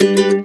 [0.00, 0.37] Porra,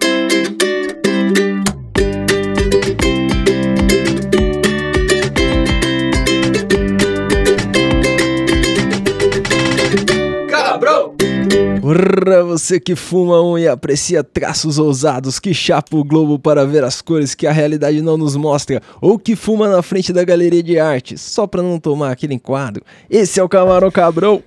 [12.53, 17.01] você que fuma um e aprecia traços ousados, que chapa o globo para ver as
[17.01, 20.79] cores que a realidade não nos mostra, ou que fuma na frente da galeria de
[20.79, 22.83] arte, só pra não tomar aquele enquadro.
[23.09, 24.43] Esse é o Camarão Cabrão.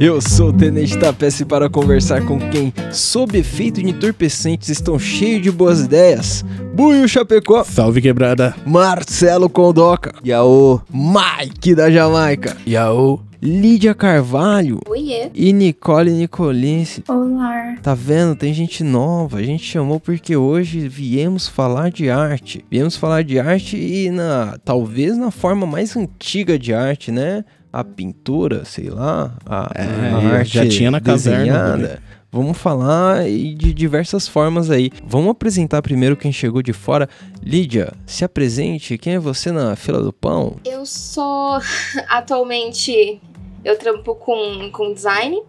[0.00, 5.42] Eu sou o Tenente Tapece para conversar com quem, sob efeito de entorpecentes, estão cheios
[5.42, 6.44] de boas ideias.
[6.74, 8.54] Buio Chapecó, Salve quebrada.
[8.66, 10.80] Marcelo Condoca, Yaô.
[10.92, 13.20] Mike da Jamaica, Yaô.
[13.44, 15.28] Lídia Carvalho Oiê.
[15.34, 17.04] e Nicole Nicolense.
[17.06, 17.76] Olá.
[17.82, 18.34] Tá vendo?
[18.34, 19.36] Tem gente nova.
[19.36, 22.64] A gente chamou porque hoje viemos falar de arte.
[22.70, 27.44] Viemos falar de arte e na talvez na forma mais antiga de arte, né?
[27.70, 32.02] A pintura, sei lá, a, É, a já arte tinha na caverna, desenhada.
[32.32, 34.90] Vamos falar e de diversas formas aí.
[35.06, 37.10] Vamos apresentar primeiro quem chegou de fora.
[37.42, 38.96] Lídia, se apresente.
[38.96, 40.56] Quem é você na fila do pão?
[40.64, 41.58] Eu sou
[42.08, 43.20] atualmente
[43.64, 45.42] eu trampo com, com design,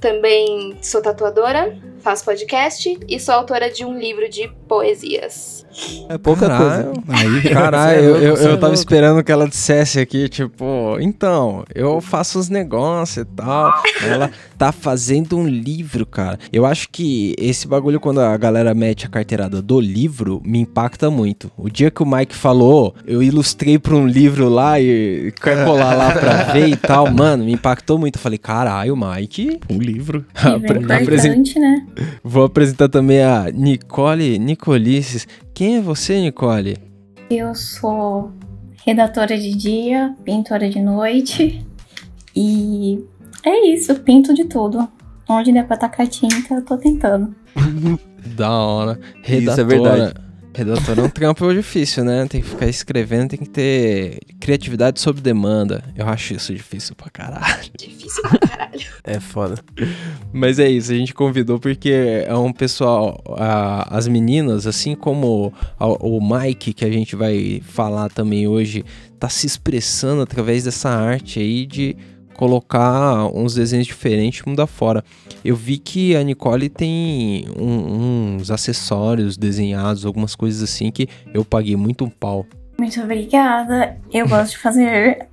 [0.00, 5.64] também sou tatuadora, faço podcast e sou autora de um livro de poesias.
[6.08, 6.92] É pouca Caralho.
[6.94, 7.02] coisa.
[7.08, 10.96] Aí, Caralho, é eu, eu, você é eu tava esperando que ela dissesse aqui, tipo,
[11.00, 13.72] então, eu faço os negócios e tal.
[14.02, 16.38] Ela tá fazendo um livro, cara.
[16.52, 21.10] Eu acho que esse bagulho, quando a galera mete a carteirada do livro, me impacta
[21.10, 21.50] muito.
[21.56, 25.94] O dia que o Mike falou, eu ilustrei pra um livro lá e quer colar
[25.94, 28.16] lá pra ver e tal, mano, me impactou muito.
[28.16, 29.60] Eu falei, caralho, Mike.
[29.70, 30.24] um livro.
[30.34, 31.86] Apre- apresen- importante, né?
[32.22, 35.26] Vou apresentar também a Nicole Nicolices.
[35.54, 36.76] Quem é você, Nicole?
[37.30, 38.32] Eu sou
[38.84, 41.64] redatora de dia, pintora de noite
[42.34, 43.04] e
[43.44, 44.88] é isso, pinto de tudo.
[45.28, 47.34] Onde der pra tacar tinta, eu tô tentando.
[48.36, 49.00] Da hora.
[49.26, 50.29] Isso é Redatora.
[50.64, 50.80] Verdade.
[50.80, 52.26] Redatora é um trampo difícil, né?
[52.28, 55.82] Tem que ficar escrevendo, tem que ter criatividade sob demanda.
[55.96, 57.70] Eu acho isso difícil pra caralho.
[57.78, 58.80] Difícil pra caralho.
[59.04, 59.56] É foda.
[60.32, 65.52] Mas é isso, a gente convidou porque é um pessoal, a- as meninas, assim como
[65.78, 68.84] a- o Mike, que a gente vai falar também hoje,
[69.18, 71.96] tá se expressando através dessa arte aí de
[72.40, 75.04] colocar uns desenhos diferentes mundo afora.
[75.44, 81.44] Eu vi que a Nicole tem um- uns acessórios desenhados, algumas coisas assim que eu
[81.44, 82.46] paguei muito um pau.
[82.78, 83.98] Muito obrigada.
[84.10, 85.26] Eu gosto de fazer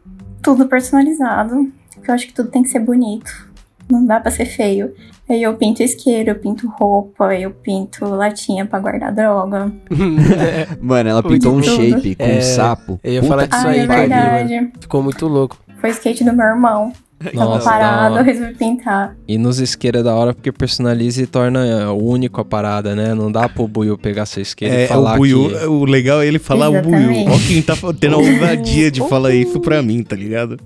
[0.44, 3.48] tudo personalizado, porque eu acho que tudo tem que ser bonito.
[3.90, 4.94] Não dá pra ser feio.
[5.30, 9.72] Aí eu pinto isqueiro, eu pinto roupa, eu pinto latinha pra guardar droga.
[10.82, 11.76] Mano, ela pintou um Tudo.
[11.76, 13.00] shape com É, um sapo.
[13.02, 14.00] eu ia Puta falar que disso Ah, aí, é cara.
[14.02, 14.72] verdade.
[14.82, 15.58] Ficou muito louco.
[15.80, 16.94] Foi skate do meu irmão.
[17.20, 19.18] Tava Nossa, parado, eu resolvi pintar.
[19.28, 23.16] E nos isqueiros é da hora porque personaliza e torna é, único a parada, né?
[23.16, 25.66] Não dá pro Buiu pegar seu isqueiro e É, falar o Buiu, que...
[25.66, 27.12] o legal é ele falar o Buiu.
[27.12, 27.32] Exatamente.
[27.32, 30.60] Ó quem tá tendo a ousadia de falar isso pra mim, tá ligado?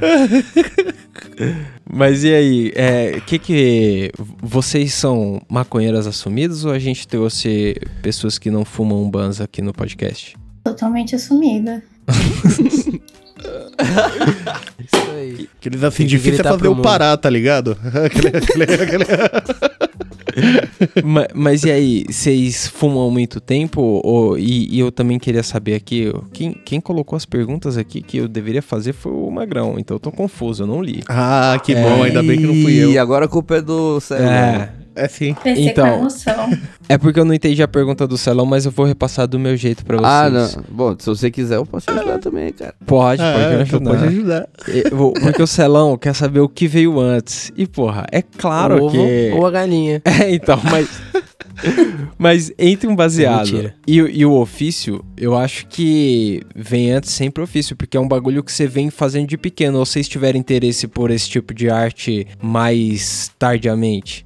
[1.92, 4.12] Mas e aí, é, que que...
[4.40, 9.72] Vocês são maconheiras assumidas ou a gente trouxe pessoas que não fumam banza aqui no
[9.72, 10.36] podcast?
[10.62, 11.82] Totalmente assumida.
[14.80, 15.48] Isso aí.
[15.60, 17.76] Aqueles assim, que difícil é fazer eu parar, tá ligado?
[18.04, 19.06] Aquele- aquele- aquele-
[21.02, 24.02] Ma- mas, e aí, vocês fumam há muito tempo?
[24.04, 28.18] Ou, e, e eu também queria saber aqui, quem, quem colocou as perguntas aqui que
[28.18, 31.02] eu deveria fazer foi o Magrão, então eu tô confuso, eu não li.
[31.08, 32.92] Ah, que bom, ainda bem que não fui eu.
[32.92, 34.26] E agora a culpa é do Célio.
[34.26, 35.36] É, É sim.
[35.44, 35.86] Então.
[35.90, 36.50] com emoção.
[36.88, 39.56] é porque eu não entendi a pergunta do Celão, mas eu vou repassar do meu
[39.56, 40.08] jeito pra vocês.
[40.08, 40.64] Ah, não.
[40.70, 42.74] Bom, se você quiser, eu posso ajudar também, cara.
[42.86, 43.90] Pode, pode Ah, me então ajudar.
[43.90, 44.48] pode ajudar.
[44.68, 47.52] Eu Porque o Celão quer saber o que veio antes.
[47.56, 49.30] E, porra, é claro o ovo que.
[49.34, 50.02] ou a galinha.
[50.20, 50.88] É, então, mas.
[52.18, 57.40] mas entre um baseado e, o- e o ofício, eu acho que vem antes sempre
[57.40, 59.78] o ofício, porque é um bagulho que você vem fazendo de pequeno.
[59.78, 64.25] Ou vocês tiverem interesse por esse tipo de arte mais tardiamente?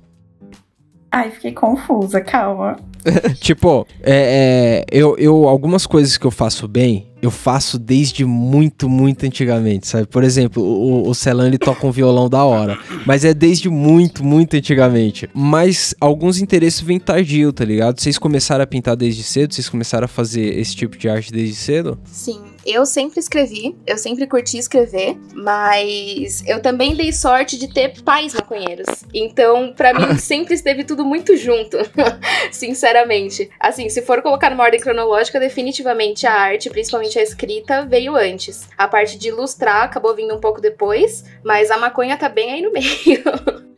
[1.10, 2.76] Ai, fiquei confusa, calma.
[3.40, 8.88] tipo, é, é, eu, eu, algumas coisas que eu faço bem, eu faço desde muito,
[8.88, 10.06] muito antigamente, sabe?
[10.06, 14.24] Por exemplo, o, o Celan, ele toca um violão da hora, mas é desde muito,
[14.24, 15.28] muito antigamente.
[15.34, 18.00] Mas alguns interesses vêm tardio, tá ligado?
[18.00, 19.54] Vocês começaram a pintar desde cedo?
[19.54, 21.98] Vocês começaram a fazer esse tipo de arte desde cedo?
[22.04, 28.02] Sim, eu sempre escrevi, eu sempre curti escrever, mas eu também dei sorte de ter
[28.02, 29.04] pais maconheiros.
[29.14, 31.78] Então, pra mim, sempre esteve tudo muito junto,
[32.50, 33.50] sinceramente.
[33.58, 38.68] Assim, se for colocar numa ordem cronológica, definitivamente a arte, principalmente a escrita, veio antes.
[38.76, 42.62] A parte de ilustrar acabou vindo um pouco depois, mas a maconha tá bem aí
[42.62, 43.22] no meio.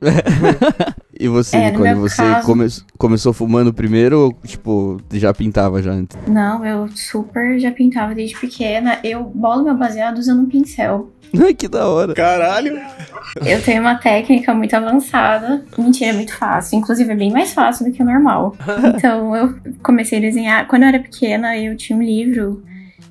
[1.23, 2.67] E você, É, Nicole, você caso- come-
[2.99, 6.19] começou fumando primeiro ou, tipo, já pintava já antes?
[6.27, 8.99] Não, eu super já pintava desde pequena.
[9.05, 11.13] Eu bolo meu baseado usando um pincel.
[11.43, 12.13] Ai, que da hora.
[12.15, 12.79] Caralho.
[13.47, 15.65] Eu tenho uma técnica muito avançada.
[15.79, 16.79] Mentira, é muito fácil.
[16.79, 18.55] Inclusive, é bem mais fácil do que o normal.
[18.97, 20.67] Então, eu comecei a desenhar.
[20.67, 22.63] Quando eu era pequena, eu tinha um livro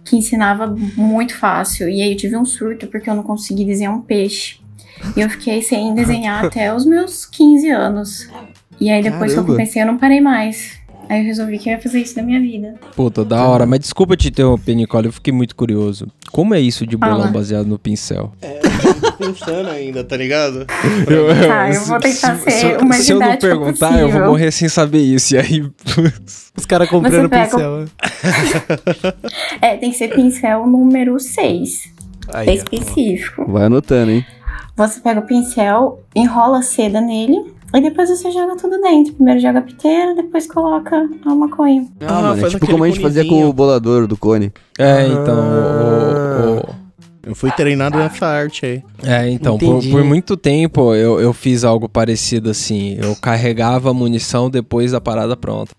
[0.04, 1.90] que ensinava muito fácil.
[1.90, 4.60] E aí eu tive um surto porque eu não consegui desenhar um peixe.
[5.16, 8.30] E eu fiquei sem desenhar até os meus 15 anos.
[8.80, 9.54] E aí, depois que eu Caramba.
[9.54, 10.80] comecei, eu não parei mais.
[11.10, 12.76] Aí eu resolvi que eu ia fazer isso da minha vida.
[12.96, 13.66] Puta, da hora.
[13.66, 16.08] Mas desculpa te interromper, Nicole, eu fiquei muito curioso.
[16.32, 17.32] Como é isso de bolar Fala.
[17.32, 18.32] baseado no pincel?
[19.02, 20.66] Tô pensando ainda, tá ligado?
[20.66, 24.28] Tá, eu vou tentar ser o mais Se eu não perguntar, eu vou possível.
[24.28, 25.36] morrer sem saber isso.
[25.36, 25.70] E aí,
[26.56, 27.80] Os caras comprando pincel.
[27.82, 27.86] né?
[29.62, 31.92] É, tem que ser pincel número 6.
[32.34, 32.52] É Aí, ó.
[32.54, 33.52] específico.
[33.52, 34.26] Vai anotando, hein?
[34.76, 39.14] Você pega o pincel, enrola a seda nele e depois você joga tudo dentro.
[39.14, 41.88] Primeiro joga a piteira, depois coloca a maconha.
[42.02, 44.52] Ah, mano, é faz tipo como a gente fazia com o bolador do cone.
[44.80, 46.82] É, então, o- o-
[47.24, 48.84] Eu fui treinado nessa arte aí.
[49.04, 52.98] é, então, por, por muito tempo eu, eu fiz algo parecido assim.
[53.00, 55.72] Eu carregava a munição depois da parada pronta.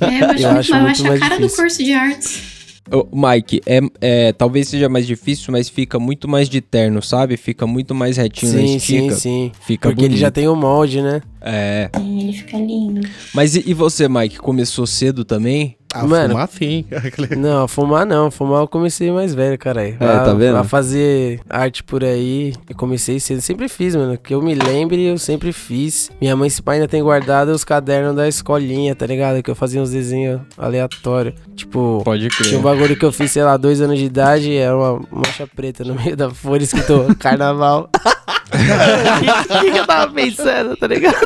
[0.00, 1.48] É, eu acho, Eu acho eu acho a cara difícil.
[1.48, 2.59] do curso de artes.
[2.92, 7.36] Ô, Mike, é, é, talvez seja mais difícil, mas fica muito mais de terno, sabe?
[7.36, 9.14] Fica muito mais retinho na Sim, sim, estica.
[9.14, 9.52] sim.
[9.60, 10.20] Fica Porque ele bonito.
[10.20, 11.22] já tem o molde, né?
[11.40, 11.88] É.
[11.96, 13.06] Sim, ele fica lindo.
[13.32, 15.76] Mas e, e você, Mike, começou cedo também?
[15.92, 16.30] Ah, Mano.
[16.30, 16.84] fumar sim.
[17.36, 18.30] Não, fumar não.
[18.30, 19.96] Fumar eu comecei mais velho, caralho.
[19.98, 20.56] É, tá vendo?
[20.56, 23.40] A fazer arte por aí, eu comecei cedo.
[23.40, 24.16] Sempre fiz, mano.
[24.16, 26.10] Que eu me lembre, eu sempre fiz.
[26.20, 29.42] Minha mãe se pá, ainda tem guardado os cadernos da escolinha, tá ligado?
[29.42, 31.34] Que eu fazia uns desenhos aleatórios.
[31.56, 32.58] Tipo, Pode tinha crer.
[32.58, 35.82] um bagulho que eu fiz, sei lá, dois anos de idade, era uma mancha preta
[35.84, 37.90] no meio da folha escrito carnaval.
[38.52, 41.16] O que, que eu tava pensando, tá ligado?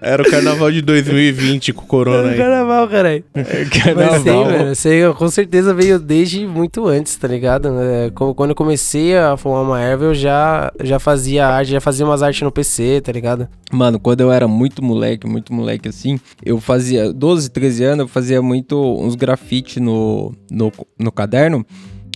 [0.00, 2.36] Era o carnaval de 2020 com o corona aí.
[2.36, 3.24] Carnaval, caralho.
[3.34, 7.68] Mas sei, velho, sei, com certeza veio desde muito antes, tá ligado?
[7.80, 12.04] É, quando eu comecei a fumar uma erva, eu já, já fazia arte, já fazia
[12.04, 13.48] umas artes no PC, tá ligado?
[13.72, 18.08] Mano, quando eu era muito moleque, muito moleque assim, eu fazia 12, 13 anos, eu
[18.08, 21.64] fazia muito uns grafite no, no, no caderno.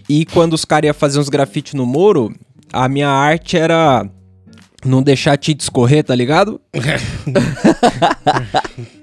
[0.08, 2.34] E quando os caras iam fazer uns grafite no muro,
[2.72, 4.08] a minha arte era
[4.84, 6.60] não deixar a tinta escorrer, tá ligado?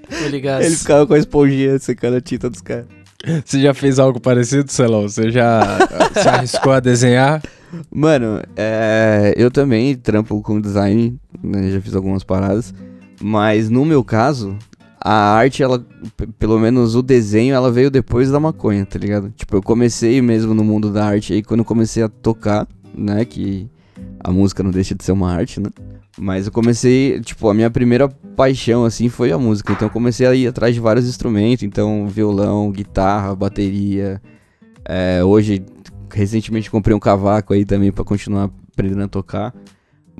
[0.08, 0.62] Tô ligado.
[0.62, 2.86] Ele ficava com a esponjinha secando a tinta dos caras.
[3.44, 5.02] Você já fez algo parecido, Celão?
[5.02, 5.60] Você já
[6.14, 7.42] se arriscou a desenhar?
[7.92, 12.72] Mano, é, eu também trampo com design, né, já fiz algumas paradas,
[13.20, 14.56] mas no meu caso,
[15.00, 15.84] a arte, ela,
[16.38, 19.30] pelo menos o desenho, ela veio depois da maconha, tá ligado?
[19.36, 22.66] Tipo, eu comecei mesmo no mundo da arte aí quando eu comecei a tocar,
[22.96, 23.68] né, que
[24.22, 25.70] a música não deixa de ser uma arte, né?
[26.18, 29.72] Mas eu comecei, tipo, a minha primeira paixão, assim, foi a música.
[29.72, 31.62] Então eu comecei a ir atrás de vários instrumentos.
[31.62, 34.20] Então, violão, guitarra, bateria.
[34.84, 35.64] É, hoje,
[36.12, 39.54] recentemente comprei um cavaco aí também pra continuar aprendendo a tocar.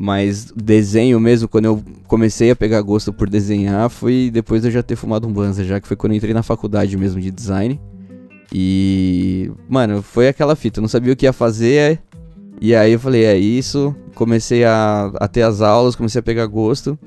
[0.00, 4.72] Mas desenho mesmo, quando eu comecei a pegar gosto por desenhar, foi depois de eu
[4.72, 7.32] já ter fumado um banza, já que foi quando eu entrei na faculdade mesmo de
[7.32, 7.80] design.
[8.52, 12.00] E, mano, foi aquela fita, eu não sabia o que ia fazer.
[12.60, 13.94] E aí eu falei, é isso.
[14.14, 16.98] Comecei a, a ter as aulas, comecei a pegar gosto.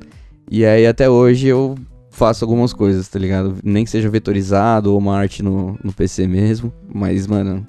[0.49, 1.75] E aí até hoje eu
[2.09, 3.55] faço algumas coisas, tá ligado?
[3.63, 6.71] Nem que seja vetorizado ou uma arte no, no PC mesmo.
[6.93, 7.65] Mas, mano,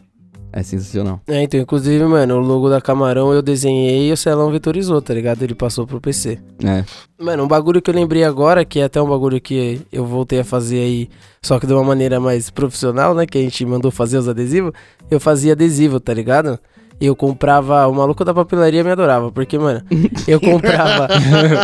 [0.52, 1.20] é sensacional.
[1.26, 5.14] É, então, inclusive, mano, o logo da Camarão eu desenhei e o Celão vetorizou, tá
[5.14, 5.42] ligado?
[5.42, 6.38] Ele passou pro PC.
[6.62, 6.84] É.
[7.18, 10.40] Mano, um bagulho que eu lembrei agora, que é até um bagulho que eu voltei
[10.40, 11.08] a fazer aí,
[11.42, 13.24] só que de uma maneira mais profissional, né?
[13.24, 14.72] Que a gente mandou fazer os adesivos.
[15.10, 16.58] Eu fazia adesivo, tá ligado?
[17.04, 17.88] Eu comprava.
[17.88, 19.82] O maluco da papelaria me adorava, porque, mano,
[20.28, 21.08] eu comprava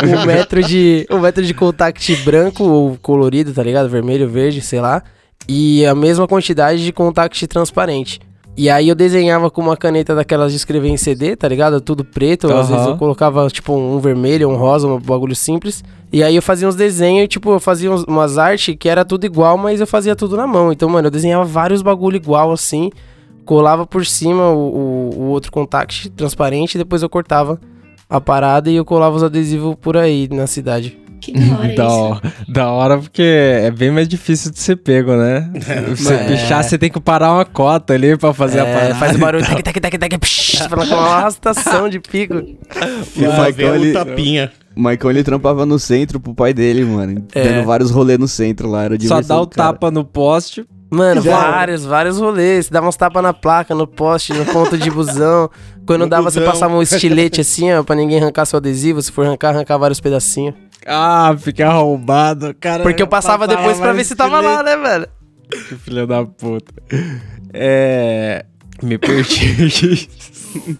[0.05, 1.07] um metro de.
[1.09, 3.87] Um metro de contact branco ou colorido, tá ligado?
[3.87, 5.01] Vermelho, verde, sei lá.
[5.47, 8.19] E a mesma quantidade de contact transparente.
[8.57, 11.79] E aí eu desenhava com uma caneta daquelas de escrever em CD, tá ligado?
[11.79, 12.47] Tudo preto.
[12.47, 12.73] Às Aham.
[12.73, 15.81] vezes eu colocava, tipo, um vermelho, um rosa, um bagulho simples.
[16.11, 19.23] E aí eu fazia uns desenhos, e, tipo, eu fazia umas artes que era tudo
[19.25, 20.73] igual, mas eu fazia tudo na mão.
[20.73, 22.91] Então, mano, eu desenhava vários bagulho igual assim.
[23.49, 27.59] Colava por cima o, o, o outro contact transparente, depois eu cortava
[28.07, 30.95] a parada e eu colava os adesivos por aí na cidade.
[31.19, 35.15] Que da hora Da hora, da hora, porque é bem mais difícil de ser pego,
[35.17, 35.49] né?
[35.97, 36.27] Você É.
[36.27, 38.95] pichar, você tem que parar uma cota ali pra fazer a É, parada.
[38.95, 42.35] faz o barulho, tac, tac, tac, tac, psh, pra com uma arrastação de pico.
[42.35, 44.51] E o Lá Maicon, vem o ele, tapinha.
[44.77, 47.25] o Maicon, ele trampava no centro pro pai dele, mano.
[47.33, 47.43] É.
[47.43, 48.83] Dando vários rolês no centro lá.
[48.83, 49.73] Era Só dá o cara.
[49.73, 51.37] tapa no poste, Mano, Já.
[51.51, 52.65] vários, vários rolês.
[52.65, 55.49] Você dava uns tapas na placa, no poste, no ponto de busão.
[55.85, 56.51] Quando No dava, você busão.
[56.53, 59.01] passava um estilete assim, ó, pra ninguém arrancar seu adesivo.
[59.01, 60.55] Se for arrancar, arrancar vários pedacinhos.
[60.87, 62.81] Ah, fica arrombado, cara.
[62.83, 65.07] Porque eu passava depois pra ver se tava lá, né, velho?
[65.51, 66.73] Que filho da puta.
[67.53, 68.45] É.
[68.81, 70.09] Me perdi aqui.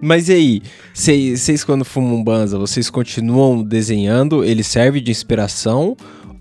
[0.00, 4.44] Mas e aí, vocês quando fumam banza, vocês continuam desenhando?
[4.44, 5.96] Ele serve de inspiração?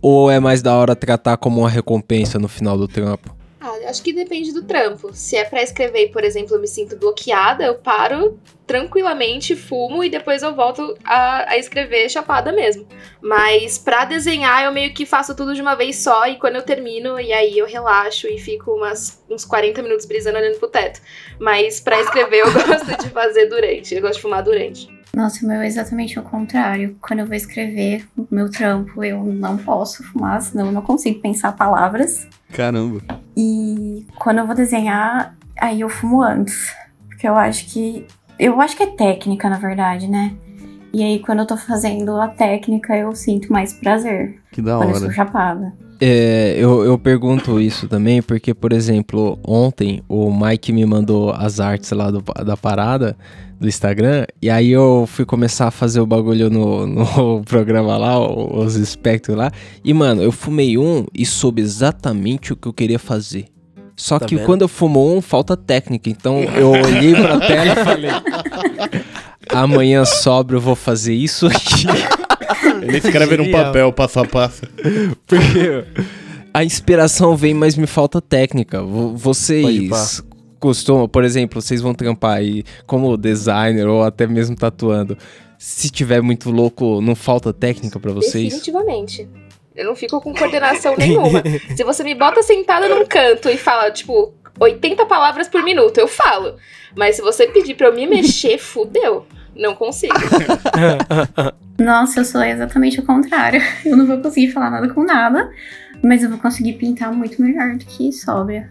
[0.06, 3.34] Ou é mais da hora tratar como uma recompensa no final do trampo?
[3.62, 5.14] Ah, acho que depende do trampo.
[5.14, 10.10] Se é pra escrever, por exemplo, eu me sinto bloqueada, eu paro tranquilamente, fumo e
[10.10, 12.86] depois eu volto a, a escrever chapada mesmo.
[13.22, 16.64] Mas pra desenhar, eu meio que faço tudo de uma vez só e quando eu
[16.64, 21.00] termino, e aí eu relaxo e fico umas, uns 40 minutos brisando olhando pro teto.
[21.40, 23.96] Mas pra escrever, eu gosto de fazer durante.
[23.96, 24.93] Eu gosto de fumar durante.
[25.16, 26.98] Nossa, o meu é exatamente o contrário.
[27.00, 31.22] Quando eu vou escrever o meu trampo, eu não posso fumar, senão eu não consigo
[31.22, 32.28] pensar palavras.
[32.52, 33.00] Caramba.
[33.38, 36.74] E quando eu vou desenhar, aí eu fumo antes.
[37.08, 38.08] Porque eu acho que.
[38.40, 40.36] Eu acho que é técnica, na verdade, né?
[40.92, 44.42] E aí, quando eu tô fazendo a técnica, eu sinto mais prazer.
[44.52, 45.14] Que da quando eu sou hora.
[45.14, 45.74] chapada.
[46.02, 51.60] É, eu, eu pergunto isso também porque, por exemplo, ontem o Mike me mandou as
[51.60, 53.16] artes lá do- da parada
[53.60, 58.20] do Instagram, e aí eu fui começar a fazer o bagulho no, no programa lá,
[58.20, 59.50] os espectros lá,
[59.86, 63.46] e mano, eu fumei um e soube exatamente o que eu queria fazer.
[63.96, 64.46] Só Tá que vendo?
[64.46, 66.10] quando eu fumo um, falta técnica.
[66.10, 68.12] Então eu olhei pra tela e falei:
[69.50, 71.86] amanhã sobra eu vou fazer isso aqui.
[72.82, 74.62] Ele escreve num papel, passo a passo.
[75.26, 75.86] Porque
[76.54, 78.82] a inspiração vem, mas me falta técnica.
[78.84, 80.24] Vocês
[80.60, 85.18] costumam, por exemplo, vocês vão trampar aí como designer ou até mesmo tatuando.
[85.58, 88.46] Se tiver muito louco, não falta técnica pra vocês?
[88.46, 89.28] Definitivamente.
[89.76, 91.42] Eu não fico com coordenação nenhuma.
[91.76, 96.08] Se você me bota sentada num canto e fala, tipo, 80 palavras por minuto, eu
[96.08, 96.58] falo.
[96.96, 99.26] Mas se você pedir pra eu me mexer, fudeu.
[99.56, 100.14] Não consigo.
[101.78, 103.62] Nossa, eu sou exatamente o contrário.
[103.86, 105.52] Eu não vou conseguir falar nada com nada,
[106.04, 108.70] mas eu vou conseguir pintar muito melhor do que sóbria.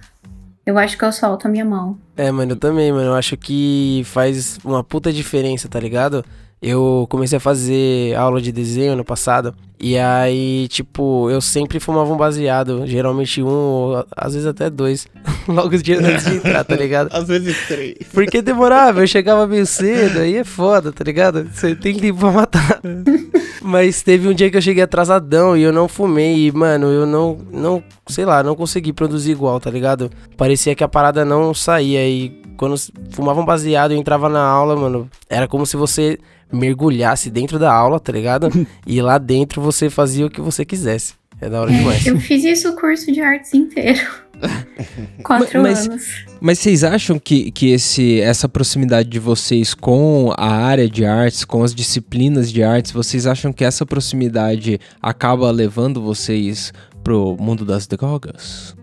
[0.65, 1.99] Eu acho que eu solto a minha mão.
[2.17, 3.09] É, mano, eu também, mano.
[3.09, 6.25] Eu acho que faz uma puta diferença, tá ligado?
[6.63, 9.53] Eu comecei a fazer aula de desenho no passado.
[9.81, 12.87] E aí, tipo, eu sempre fumava um baseado.
[12.87, 15.09] Geralmente um, ou às vezes até dois.
[15.49, 17.09] Logo os dias antes de entrar, tá ligado?
[17.13, 17.97] Às vezes três.
[18.15, 21.51] Porque demorava, eu chegava meio cedo, aí é foda, tá ligado?
[21.53, 22.81] Você tem tempo pra matar.
[23.61, 26.47] Mas teve um dia que eu cheguei atrasadão e eu não fumei.
[26.47, 30.13] E, mano, eu não, não, sei lá, não consegui produzir igual, tá ligado?
[30.37, 32.09] Parecia que a parada não saía.
[32.09, 32.77] E quando
[33.11, 36.21] fumava um baseado e eu entrava na aula, mano, era como se você
[36.53, 38.49] mergulhasse dentro da aula, tá ligado?
[38.87, 41.15] e lá dentro você fazia o que você quisesse.
[41.41, 42.07] É da hora demais.
[42.07, 44.01] Eu fiz isso o curso de artes inteiro.
[45.25, 46.25] Quatro Mas- anos.
[46.41, 51.45] Mas vocês acham que, que esse, essa proximidade de vocês com a área de artes,
[51.45, 57.65] com as disciplinas de artes, vocês acham que essa proximidade acaba levando vocês pro mundo
[57.65, 58.77] das drogas?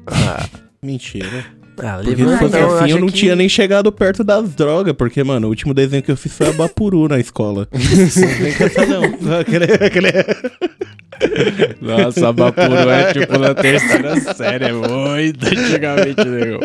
[0.82, 1.46] Mentira.
[1.82, 2.46] Ah, Porque não, assim,
[2.84, 6.04] acho eu não que- tinha nem chegado perto das drogas, porque, mano, o último desenho
[6.04, 7.68] que eu fiz foi a Bapuru na escola.
[7.72, 9.40] não vem com essa, não.
[9.40, 10.10] Aquele, aquele...
[11.82, 16.60] Nossa, a Bapuru é tipo na terceira série, é muito antigamente, nego.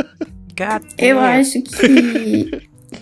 [0.56, 2.50] Cara, Eu acho que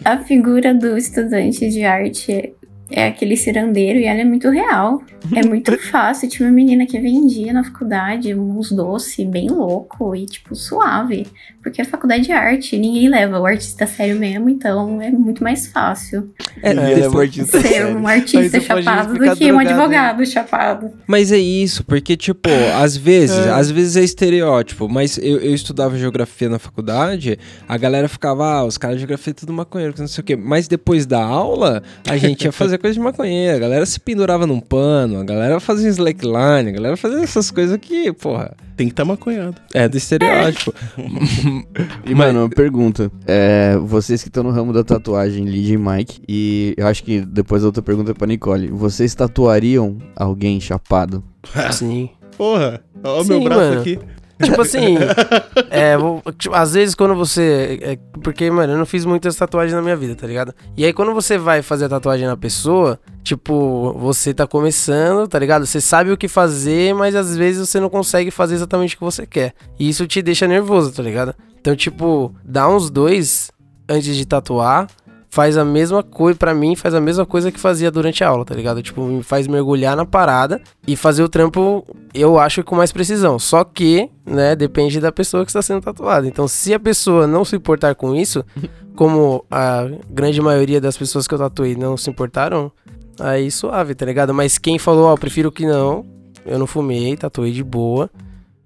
[0.04, 2.52] a figura do estudante de arte
[2.92, 5.02] é aquele cirandeiro e ela é muito real.
[5.34, 6.28] É muito fácil.
[6.28, 11.26] Tinha uma menina que vendia na faculdade uns doces bem louco e, tipo, suave.
[11.62, 15.44] Porque a faculdade de arte, ninguém leva o artista a sério mesmo, então é muito
[15.44, 16.28] mais fácil
[16.60, 17.98] É, Ele é um artista ser sério.
[17.98, 20.90] um artista chapado do que um drogado, advogado chapado.
[21.06, 25.96] Mas é isso, porque, tipo, às vezes, às vezes é estereótipo, mas eu, eu estudava
[25.96, 30.08] geografia na faculdade, a galera ficava, ah, os caras de geografia é tudo maconheiro, não
[30.08, 30.34] sei o quê.
[30.34, 34.46] Mas depois da aula, a gente ia fazer coisa de maconheiro, a galera se pendurava
[34.46, 38.92] num pano, a galera fazia slackline, a galera fazia essas coisas que, porra, Tem que
[38.92, 39.54] estar maconhado.
[39.72, 40.74] é do estereótipo.
[42.04, 43.10] E, mano, uma pergunta.
[43.26, 47.20] É, vocês que estão no ramo da tatuagem, Lidia e Mike, e eu acho que
[47.20, 48.68] depois a outra pergunta é pra Nicole.
[48.68, 51.22] Vocês tatuariam alguém chapado?
[51.72, 52.10] Sim.
[52.36, 53.80] Porra, ó o meu braço mano.
[53.80, 53.98] aqui.
[54.42, 54.96] Tipo assim,
[55.70, 55.96] é,
[56.38, 57.78] tipo, às vezes quando você.
[57.82, 60.54] é, porque, mano, eu não fiz muitas tatuagens na minha vida, tá ligado?
[60.76, 65.38] E aí quando você vai fazer a tatuagem na pessoa, tipo, você tá começando, tá
[65.38, 65.66] ligado?
[65.66, 69.04] Você sabe o que fazer, mas às vezes você não consegue fazer exatamente o que
[69.04, 69.54] você quer.
[69.78, 71.34] E isso te deixa nervoso, tá ligado?
[71.60, 73.50] Então, tipo, dá uns dois
[73.88, 74.88] antes de tatuar.
[75.32, 78.44] Faz a mesma coisa, pra mim, faz a mesma coisa que fazia durante a aula,
[78.44, 78.82] tá ligado?
[78.82, 83.38] Tipo, me faz mergulhar na parada e fazer o trampo, eu acho, com mais precisão.
[83.38, 86.28] Só que, né, depende da pessoa que está sendo tatuada.
[86.28, 88.44] Então, se a pessoa não se importar com isso,
[88.94, 92.70] como a grande maioria das pessoas que eu tatuei não se importaram,
[93.18, 94.34] aí suave, tá ligado?
[94.34, 96.04] Mas quem falou, ó, prefiro que não,
[96.44, 98.10] eu não fumei, tatuei de boa.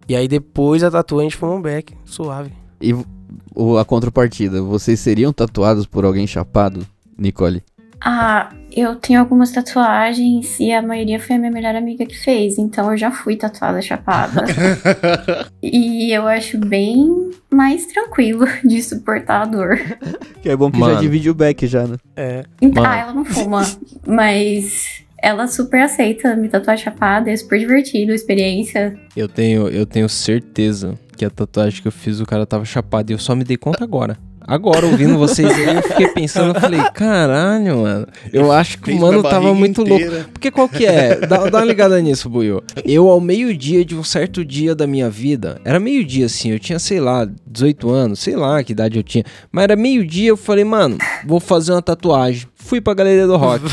[0.09, 2.53] E aí depois a tatuagem a gente fumou um beck, suave.
[2.81, 2.93] E
[3.79, 6.87] a contrapartida, vocês seriam tatuados por alguém chapado,
[7.17, 7.63] Nicole?
[8.01, 12.59] Ah, eu tenho algumas tatuagens e a maioria foi a minha melhor amiga que fez,
[12.59, 14.45] então eu já fui tatuada chapada.
[15.63, 19.79] e eu acho bem mais tranquilo de suportar a dor.
[20.43, 20.95] Que é bom que Mano.
[20.95, 21.97] já divide o back já, né?
[22.15, 22.45] É.
[22.61, 23.63] Então, ah, ela não fuma,
[24.07, 28.97] mas ela super aceita me tatuar chapada, é super divertido, experiência.
[29.17, 33.11] Eu tenho, eu tenho certeza que a tatuagem que eu fiz, o cara tava chapado
[33.11, 34.17] e eu só me dei conta agora.
[34.49, 38.07] Agora, ouvindo vocês aí, eu fiquei pensando, eu falei, caralho, mano.
[38.33, 39.97] Eu acho que o mano tava muito louco.
[40.05, 40.27] inteira.
[40.33, 41.17] Porque qual que é?
[41.27, 42.63] Dá, dá uma ligada nisso, Buiu.
[42.85, 46.79] Eu, ao meio-dia de um certo dia da minha vida, era meio-dia assim, eu tinha,
[46.79, 49.25] sei lá, 18 anos, sei lá que idade eu tinha.
[49.51, 50.97] Mas era meio-dia, eu falei, mano,
[51.27, 52.47] vou fazer uma tatuagem.
[52.67, 53.65] Fui pra galeria do rock.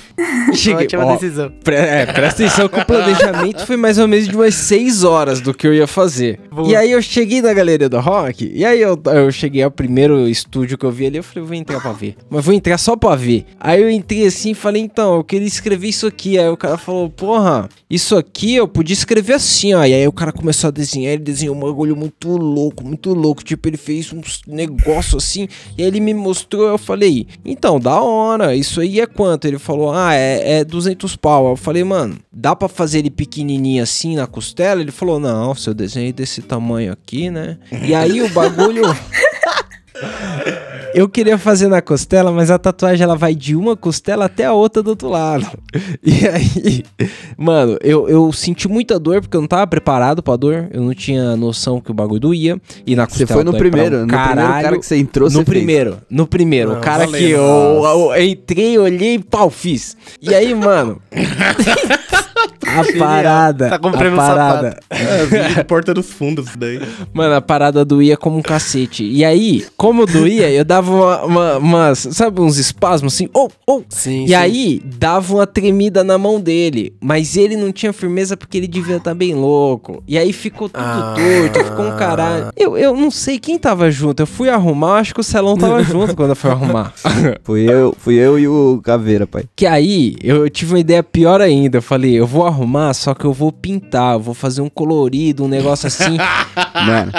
[0.56, 1.52] Cheguei, Ótima ó, decisão.
[1.62, 5.40] Pre- é, presta atenção que o planejamento foi mais ou menos de umas 6 horas
[5.40, 6.40] do que eu ia fazer.
[6.50, 6.66] Boa.
[6.66, 10.26] E aí eu cheguei na galeria do rock, e aí eu, eu cheguei ao primeiro
[10.28, 12.16] estúdio que eu vi ali, eu falei, vou entrar pra ver.
[12.30, 13.44] Mas vou entrar só pra ver.
[13.60, 16.38] Aí eu entrei assim e falei, então, eu queria escrever isso aqui.
[16.38, 19.84] Aí o cara falou, porra, isso aqui eu podia escrever assim, ó.
[19.84, 23.44] E aí o cara começou a desenhar, ele desenhou um bagulho muito louco, muito louco.
[23.44, 28.00] Tipo, ele fez uns negócio assim, e aí ele me mostrou, eu falei, então, da
[28.00, 29.46] hora, isso aí é quanto?
[29.46, 31.50] Ele falou, ah, é, é 200 pau.
[31.50, 34.80] Eu falei, mano, dá pra fazer ele pequenininho assim na costela?
[34.80, 37.58] Ele falou, não, seu desenho é desse tamanho aqui, né?
[37.82, 38.82] E aí o bagulho...
[40.98, 44.52] Eu queria fazer na costela, mas a tatuagem ela vai de uma costela até a
[44.52, 45.46] outra do outro lado.
[46.02, 46.84] E aí,
[47.36, 50.68] mano, eu, eu senti muita dor porque eu não tava preparado pra dor.
[50.72, 52.60] Eu não tinha noção que o bagulho doía.
[52.84, 54.64] E na Você costela foi no primeiro, um no primeiro caralho.
[54.64, 55.48] cara que você entrou, No você fez.
[55.58, 56.70] primeiro, no primeiro.
[56.72, 57.20] Não, o cara valendo.
[57.24, 57.40] que eu,
[58.16, 59.96] eu entrei, olhei e pau, fiz.
[60.20, 61.00] E aí, mano.
[62.66, 63.68] a parada.
[63.70, 64.80] Tá comprando a um parada.
[64.90, 66.80] É, vídeo de porta dos fundos daí.
[67.12, 69.04] Mano, a parada doía como um cacete.
[69.04, 73.84] E aí, como doía, eu dava uma, uma- umas, sabe, uns espasmos assim, ou, ou.
[73.88, 74.34] Sim, E sim.
[74.34, 76.92] aí, dava uma tremida na mão dele.
[77.00, 80.02] Mas ele não tinha firmeza porque ele devia estar bem louco.
[80.06, 81.14] E aí ficou tudo Ah.
[81.16, 82.52] torto, ficou um caralho.
[82.56, 84.20] Eu, eu não sei quem tava junto.
[84.22, 86.92] Eu fui arrumar, acho que o Celão tava junto quando eu fui arrumar.
[87.42, 89.44] Fui eu, fui eu e o Caveira, pai.
[89.56, 91.78] Que aí, eu tive uma ideia pior ainda.
[91.78, 94.14] Eu falei, eu vou arrumar, só que eu vou pintar.
[94.14, 96.16] Eu vou fazer um colorido, um negócio assim.
[96.86, 97.12] Mano,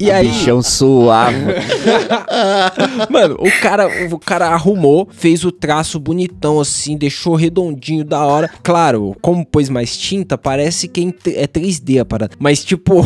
[0.00, 0.28] e aí...
[0.28, 1.36] bichão suave.
[3.10, 8.50] Mano, o cara, o cara arrumou, fez o traço bonitão assim, deixou redondinho da hora.
[8.62, 12.34] Claro, como pôs mais tinta, parece que é em t- é 3D a parada.
[12.38, 13.02] Mas tipo,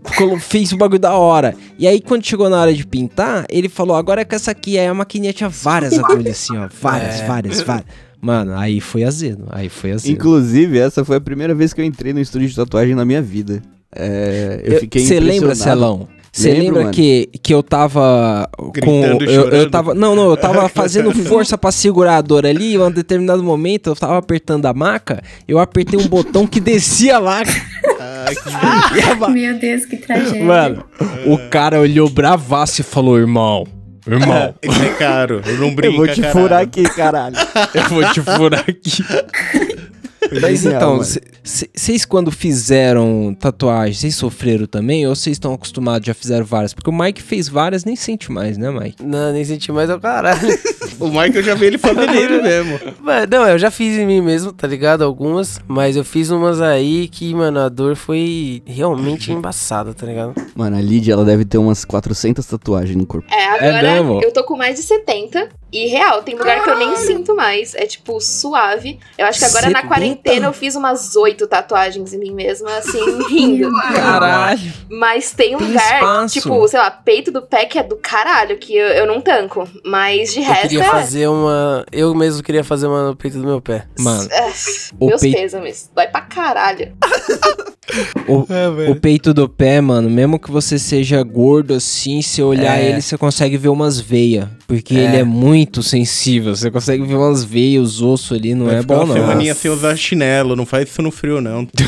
[0.40, 1.54] fez o bagulho da hora.
[1.78, 4.78] E aí quando chegou na hora de pintar, ele falou: "Agora é com essa aqui".
[4.78, 7.26] Aí a maquininha tinha várias agulhas assim, ó, várias, É.
[7.26, 7.86] várias, várias.
[8.24, 10.10] Mano, aí foi azedo, aí foi azedo.
[10.10, 13.20] Inclusive, essa foi a primeira vez que eu entrei no estúdio de tatuagem na minha
[13.20, 13.60] vida.
[13.94, 15.54] É, eu fiquei Você lembra.
[15.54, 16.08] Celão?
[16.32, 16.92] Você lembra mano.
[16.92, 18.70] que, que eu tava com.
[18.72, 19.92] Gritando e Eu, eu tava.
[19.92, 22.72] Não, não, eu tava fazendo força pra segurar a dor ali.
[22.72, 25.22] E em um determinado momento eu tava apertando a maca.
[25.46, 27.42] Eu apertei um botão que descia lá.
[28.00, 30.42] Ai, que Meu Deus, que tragédia.
[30.42, 30.82] Mano,
[31.26, 33.64] o cara olhou bravaço e falou: Irmão,
[34.06, 35.42] irmão, é caro.
[35.58, 36.40] Não brinca, Eu vou te caralho.
[36.40, 37.36] furar aqui, caralho.
[37.74, 39.04] eu vou te furar aqui.
[40.40, 41.00] Mas então,
[41.42, 45.06] vocês quando fizeram tatuagem, vocês sofreram também?
[45.06, 46.72] Ou vocês estão acostumados, já fizeram várias?
[46.72, 49.02] Porque o Mike fez várias, nem sente mais, né, Mike?
[49.04, 50.40] Não, nem senti mais ao caralho.
[51.00, 52.78] O Mike eu já vi ele fazer nele mesmo.
[53.00, 55.02] Mas, não, eu já fiz em mim mesmo, tá ligado?
[55.02, 60.34] Algumas, mas eu fiz umas aí que, mano, a dor foi realmente embaçada, tá ligado?
[60.54, 63.26] Mano, a Lidia, ela deve ter umas 400 tatuagens no corpo.
[63.32, 64.20] É, agora mesmo?
[64.22, 65.48] eu tô com mais de 70.
[65.74, 67.74] E real, tem lugar que eu nem sinto mais.
[67.74, 69.00] É tipo suave.
[69.18, 69.88] Eu acho que agora na 70?
[69.88, 73.72] quarentena eu fiz umas oito tatuagens em mim mesma, assim, rindo.
[73.92, 74.72] Caralho.
[74.88, 76.34] Mas tem Tem lugar, espaço.
[76.34, 79.68] tipo, sei lá, peito do pé que é do caralho, que eu, eu não tanco.
[79.84, 80.90] Mas de Eu resto queria é.
[80.90, 81.84] fazer uma.
[81.90, 83.86] Eu mesmo queria fazer uma no peito do meu pé.
[83.98, 84.52] Mano, é,
[85.00, 85.90] o meus peito- pêsames.
[85.92, 86.92] Dói pra caralho.
[88.28, 88.46] o,
[88.92, 92.90] o peito do pé, mano, mesmo que você seja gordo assim, se olhar É.
[92.90, 94.46] ele, você consegue ver umas veias.
[94.66, 95.04] Porque É.
[95.04, 96.56] ele é muito sensível.
[96.56, 99.20] Você consegue ver umas veias, os ossos ali, não Vai é ficar bom uma não.
[99.22, 101.68] semaninha sem usar chinelo, não faz isso no frio, não.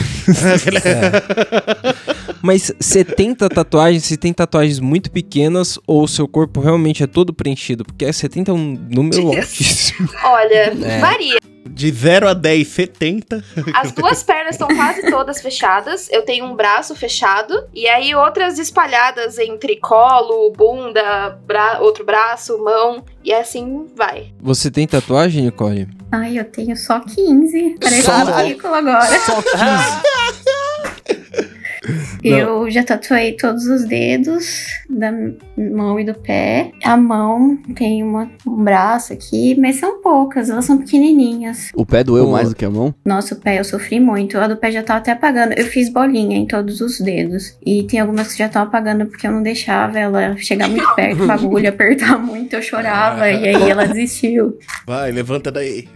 [2.42, 7.32] Mas 70 tatuagens, se tem tatuagens muito pequenas ou o seu corpo realmente é todo
[7.32, 7.84] preenchido?
[7.84, 10.08] Porque 70 é um número altíssimo.
[10.24, 10.98] Olha, É.
[11.00, 11.38] varia.
[11.68, 13.44] De 0 a 10, 70.
[13.74, 16.08] As duas pernas estão quase todas fechadas.
[16.10, 17.52] Eu tenho um braço fechado.
[17.74, 23.04] E aí outras espalhadas entre colo, bunda, bra- outro braço, mão.
[23.22, 24.32] E assim vai.
[24.40, 25.88] Você tem tatuagem, Nicole?
[26.12, 27.76] Ai, eu tenho só 15.
[27.80, 28.12] Parece Só?
[28.12, 29.18] um ridículo agora.
[29.20, 29.52] Só 15.
[32.22, 35.12] Eu já tatuei todos os dedos da
[35.56, 36.72] mão e do pé.
[36.84, 41.70] A mão tem uma- um braço aqui, mas são poucas, elas são pequenininhas.
[41.74, 42.94] O pé doeu mais do que a mão?
[43.04, 44.38] Nossa, o pé eu sofri muito.
[44.38, 45.52] A do pé já tava até apagando.
[45.52, 47.56] Eu fiz bolinha em todos os dedos.
[47.64, 51.24] E tem algumas que já estão apagando porque eu não deixava ela chegar muito perto
[51.24, 53.28] com a agulha, apertar muito, eu chorava.
[53.30, 54.58] e aí ela desistiu.
[54.86, 55.88] Vai, levanta daí.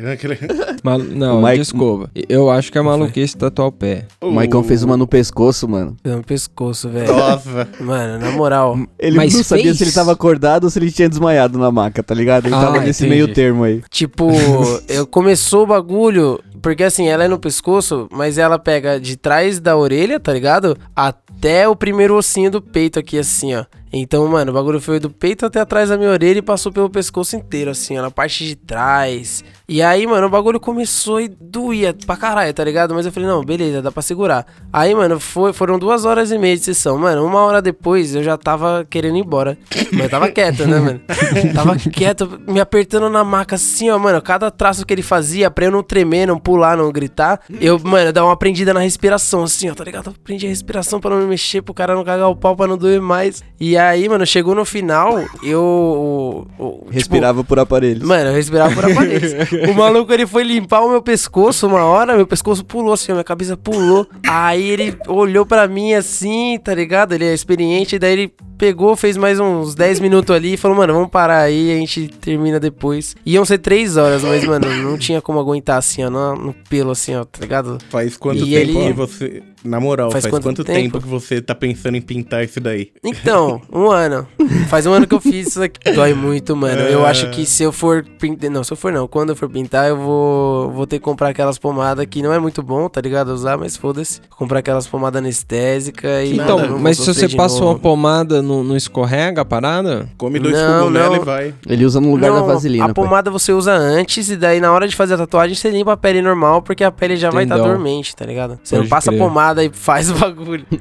[0.83, 2.11] Mal- Não, Mike- desculpa.
[2.29, 4.05] Eu acho que é maluquice tatuar o pé.
[4.21, 5.80] O Maicon fez uma no pescoço, mano.
[6.05, 7.13] No pescoço, velho.
[7.13, 7.69] Nossa.
[7.81, 8.79] Mano, na moral.
[8.99, 9.79] Ele Mas não sabia fez?
[9.79, 12.47] se ele tava acordado ou se ele tinha desmaiado na maca, tá ligado?
[12.47, 13.23] Ele Ah, tava nesse entendi.
[13.23, 13.83] meio termo aí.
[13.91, 14.29] Tipo,
[14.89, 19.59] eu começou o bagulho, porque assim, ela é no pescoço, mas ela pega de trás
[19.61, 20.77] da orelha, tá ligado?
[20.95, 23.65] Até o primeiro ossinho do peito aqui, assim, ó.
[23.93, 26.89] Então, mano, o bagulho foi do peito até atrás da minha orelha e passou pelo
[26.89, 29.43] pescoço inteiro, assim, ó, na parte de trás.
[29.69, 32.95] E aí, mano, o bagulho começou e doía pra caralho, tá ligado?
[32.95, 34.47] Mas eu falei, não, beleza, dá pra segurar.
[34.73, 36.99] Aí, mano, foi, foram duas horas e meia de sessão.
[36.99, 39.59] Mano, uma hora depois eu já tava querendo ir embora.
[39.93, 41.01] Mas eu tava quieto, né, mano?
[41.55, 44.21] Tava quieto, me apertando na maca assim, ó, mano.
[44.23, 47.41] Cada traço que ele fazia pra eu não tremer, não pular, não gritar.
[47.61, 50.11] Eu, mano, dar uma prendida na respiração, assim, ó, tá ligado?
[50.11, 52.67] Eu prendi a respiração pra não me mexer, pro cara não cagar o pau, pra
[52.67, 53.43] não doer mais.
[53.59, 56.47] E aí, mano, chegou no final, eu.
[56.59, 58.07] eu- tipo, Respirava por aparelhos.
[58.07, 59.33] Mano, eu respirava por aparelhos.
[59.71, 63.25] o maluco, ele foi limpar o meu pescoço uma hora, meu pescoço pulou assim, minha
[63.25, 64.07] cabeça pulou.
[64.29, 67.13] Aí ele olhou pra mim assim, tá ligado?
[67.15, 70.93] Ele é experiente, daí ele pegou, fez mais uns 10 minutos ali e falou, mano,
[70.93, 73.17] vamos parar aí, a gente termina depois.
[73.25, 76.91] Iam ser 3 horas, mas, mano, não tinha como aguentar assim, ó, no, no pelo
[76.91, 77.79] assim, ó, tá ligado?
[77.89, 79.43] Faz quanto E tempo ele- que você.
[79.63, 80.79] Na moral, Faz faz, quanto quanto, tempo?
[80.79, 81.01] tempo?
[81.01, 82.91] que você tá pensando em pintar isso daí?
[83.05, 84.27] Então, um ano.
[84.69, 85.93] Faz um ano que eu fiz isso aqui.
[85.93, 86.81] Dói muito, mano.
[86.83, 88.51] Eu acho que se eu for pintar.
[88.51, 89.07] Não, se eu for não.
[89.07, 92.39] Quando eu for pintar, eu vou, vou ter que comprar aquelas pomadas que não é
[92.39, 93.29] muito bom, tá ligado?
[93.31, 94.21] Usar, mas foda-se.
[94.31, 96.35] Comprar aquelas pomadas anestésicas e.
[96.35, 97.73] Então, não mas se você passa novo.
[97.73, 100.09] uma pomada, não, não escorrega a parada?
[100.17, 101.23] Come dois Não, cogumelos não.
[101.23, 101.55] e vai.
[101.69, 102.85] Ele usa no lugar Não, da vaselina.
[102.85, 102.95] A pai.
[103.05, 105.97] pomada você usa antes e daí na hora de fazer a tatuagem você limpa a
[105.97, 107.75] pele normal porque a pele já vai estar Entendão.
[107.75, 108.59] dormente, tá ligado?
[108.63, 109.19] Você Pode não passa crer.
[109.21, 110.65] pomada e faz o bagulho.
[110.71, 110.79] e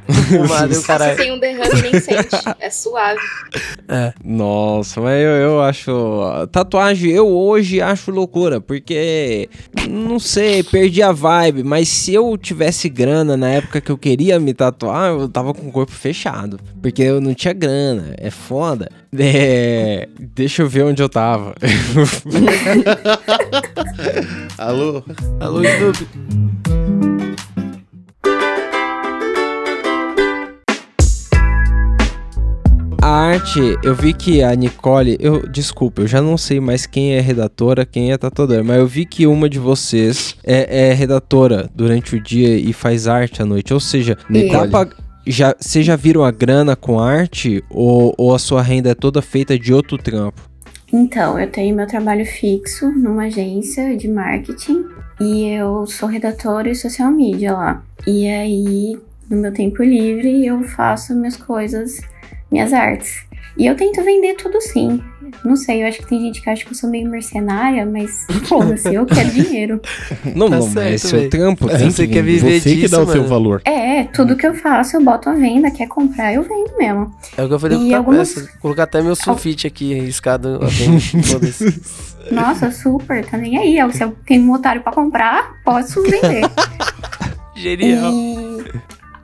[0.68, 1.18] Você caralho.
[1.18, 2.30] tem um derrame e nem sente.
[2.60, 3.20] É suave.
[4.24, 5.92] Nossa, mas eu, eu acho.
[6.52, 9.50] Tatuagem, eu hoje acho loucura, porque.
[9.90, 14.40] Não sei, perdi a vibe, mas se eu tivesse grana na época que eu queria
[14.40, 16.60] me tatuar, eu tava com o corpo fechado.
[16.82, 18.90] Porque eu não tinha grana, é foda.
[19.18, 21.56] É, deixa eu ver onde eu tava.
[24.58, 25.04] Alô?
[25.40, 26.08] Alô, Snoopy.
[33.10, 37.20] Arte, eu vi que a Nicole, eu desculpa, eu já não sei mais quem é
[37.20, 42.16] redatora, quem é tatuador, mas eu vi que uma de vocês é, é redatora durante
[42.16, 43.74] o dia e faz arte à noite.
[43.74, 44.18] Ou seja,
[44.52, 44.88] dá pra,
[45.26, 49.22] já, vocês já viram a grana com arte ou, ou a sua renda é toda
[49.22, 50.42] feita de outro trampo?
[50.92, 54.86] Então, eu tenho meu trabalho fixo numa agência de marketing
[55.22, 57.84] e eu sou redatora e social media lá.
[58.08, 62.02] E aí, no meu tempo livre, eu faço minhas coisas,
[62.52, 63.28] minhas artes.
[63.58, 65.02] E eu tento vender tudo sim.
[65.44, 68.26] Não sei, eu acho que tem gente que acha que eu sou meio mercenária, mas
[68.48, 69.82] foda-se, eu quero dinheiro.
[70.36, 72.40] Não, Tá não, mas certo, é seu trampo, tem Você que quer vender.
[72.40, 73.28] viver Você que disso, dá o seu mano.
[73.28, 73.62] valor.
[73.66, 77.14] É, tudo que eu faço eu boto à venda, quer comprar, eu vendo mesmo.
[77.38, 78.48] É o que eu falei E com o algumas-.
[78.62, 80.60] Colocar até meu sulfite aqui riscado.
[82.32, 83.94] Nossa, super, tá nem aí.
[83.94, 86.42] Se eu tenho um otário pra comprar, posso vender.
[87.56, 88.12] Genial.
[88.14, 88.64] E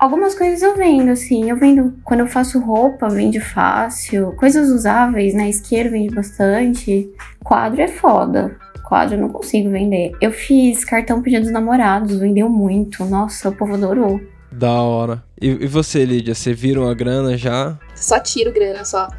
[0.05, 1.49] algumas coisas eu vendo, assim.
[1.49, 4.33] Eu vendo quando eu faço roupa, vende fácil.
[4.37, 5.49] Coisas usáveis, né?
[5.49, 7.09] Isqueiro vende bastante.
[7.43, 8.55] Quadro é foda.
[8.83, 10.11] Quadro eu não consigo vender.
[10.21, 13.03] Eu fiz cartão pedido dos namorados, vendeu muito.
[13.03, 14.21] Nossa, o povo adorou.
[14.51, 15.23] Da hora.
[15.41, 17.77] E, e você, Lídia, você vira uma grana já?
[17.95, 19.09] Só tiro grana só.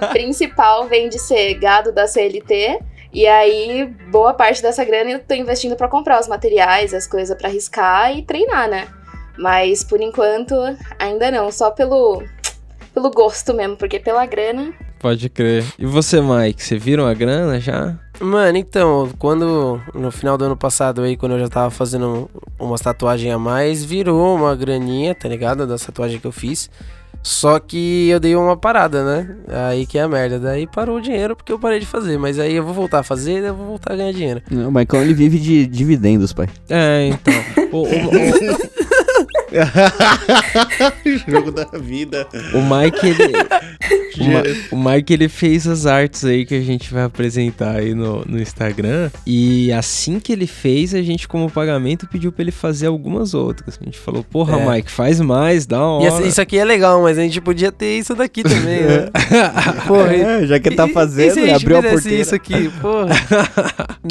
[0.00, 2.80] A principal vem de ser gado da CLT.
[3.12, 7.36] E aí, boa parte dessa grana eu tô investindo pra comprar os materiais, as coisas
[7.38, 8.88] pra riscar e treinar, né?
[9.38, 10.54] Mas por enquanto,
[10.98, 11.50] ainda não.
[11.50, 12.22] Só pelo,
[12.92, 14.72] pelo gosto mesmo, porque pela grana.
[14.98, 15.64] Pode crer.
[15.78, 17.98] E você, Mike, você viram a grana já?
[18.20, 22.80] Mano, então, quando no final do ano passado aí, quando eu já tava fazendo umas
[22.80, 25.66] tatuagens a mais, virou uma graninha, tá ligado?
[25.66, 26.70] Da tatuagem que eu fiz.
[27.22, 29.36] Só que eu dei uma parada, né?
[29.68, 30.38] Aí que é a merda.
[30.38, 32.18] Daí parou o dinheiro porque eu parei de fazer.
[32.18, 34.42] Mas aí eu vou voltar a fazer e eu vou voltar a ganhar dinheiro.
[34.50, 36.48] Não, o Maicon ele vive de dividendos, pai.
[36.68, 37.32] É, então.
[37.72, 38.73] o, o- o-
[41.28, 42.26] Jogo da vida.
[42.52, 43.32] o Mike, ele.
[44.16, 47.94] O, Ma- o Mike, ele fez as artes aí que a gente vai apresentar aí
[47.94, 49.10] no, no Instagram.
[49.26, 53.76] E assim que ele fez, a gente, como pagamento, pediu pra ele fazer algumas outras.
[53.80, 54.70] A gente falou, porra, É.
[54.70, 56.26] Mike, faz mais, dá uma E hora.
[56.28, 59.10] isso aqui é legal, mas a gente podia ter isso daqui também, né?
[59.88, 62.20] Porra, É, já que ele tá e- e fazendo, se a gente abriu a porteira.
[62.22, 63.08] isso aqui, porra.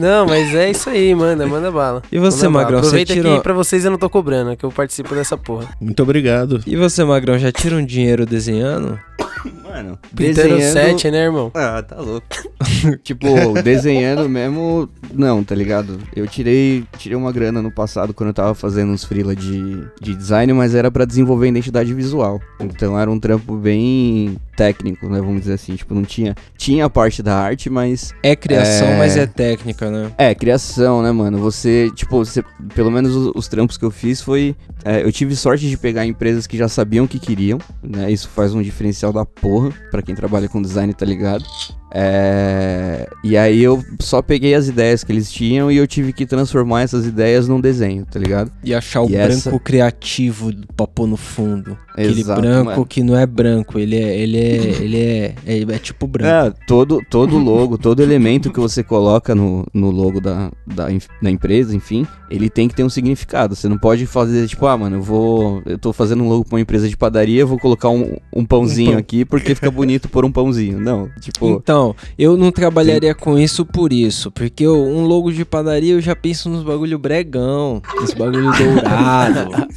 [0.02, 2.02] Não, mas é isso aí, manda, manda bala.
[2.12, 2.46] E você.
[2.50, 5.33] Magrão, você Aproveita tirou- que pra vocês eu não tô cobrando, que eu participo dessa
[5.38, 5.70] porra.
[5.80, 6.62] Muito obrigado.
[6.66, 9.00] E você, Magrão, já tira um dinheiro desenhando?
[9.64, 11.52] Mano, Pintando 7, né, irmão?
[11.54, 12.26] Ah, tá louco.
[13.04, 13.28] tipo,
[13.64, 16.00] desenhando mesmo, não, tá ligado?
[16.16, 20.16] Eu tirei, tirei uma grana no passado quando eu tava fazendo uns freela de, de
[20.16, 22.40] design, mas era pra desenvolver identidade visual.
[22.60, 26.90] Então era um trampo bem técnico, né, vamos dizer assim, tipo, não tinha tinha a
[26.90, 28.98] parte da arte, mas É criação, É.
[29.00, 30.12] mas é técnica, né?
[30.18, 31.40] é, criação, né, mano?
[31.40, 32.44] Você, tipo, você,
[32.76, 34.56] pelo menos os, os trampos que eu fiz foi.
[34.86, 38.12] é, eu tive sorte de pegar empresas que já sabiam o que queriam, né?
[38.12, 41.44] Isso faz um diferencial da porra pra quem trabalha com design, tá ligado?
[41.96, 46.26] É, e aí eu só peguei as ideias que eles tinham e eu tive que
[46.26, 48.52] transformar essas ideias num desenho, tá ligado?
[48.64, 51.78] E achar o E branco essa- criativo pra pôr no fundo.
[51.94, 52.86] Aquele Exato, branco mano.
[52.88, 54.18] que não é branco, ele é.
[54.18, 54.56] Ele é.
[54.82, 56.58] ele é, é, é tipo branco.
[56.58, 60.88] É, todo, todo logo, todo elemento que você coloca no, no logo da, da,
[61.22, 63.56] da empresa, enfim, ele tem que ter um significado.
[63.56, 65.62] Você não pode fazer, tipo, ah, mano, eu vou.
[65.68, 68.44] Eu tô fazendo um logo pra uma empresa de padaria, eu vou colocar um, um
[68.44, 69.00] pãozinho pão.
[69.00, 70.80] aqui porque fica bonito por um pãozinho.
[70.80, 71.48] Não, tipo.
[71.48, 71.83] Então,
[72.18, 74.32] eu não trabalharia com isso por isso.
[74.32, 79.68] Porque eu- um logo de padaria eu já penso nos bagulho bregão, nos bagulho dourado.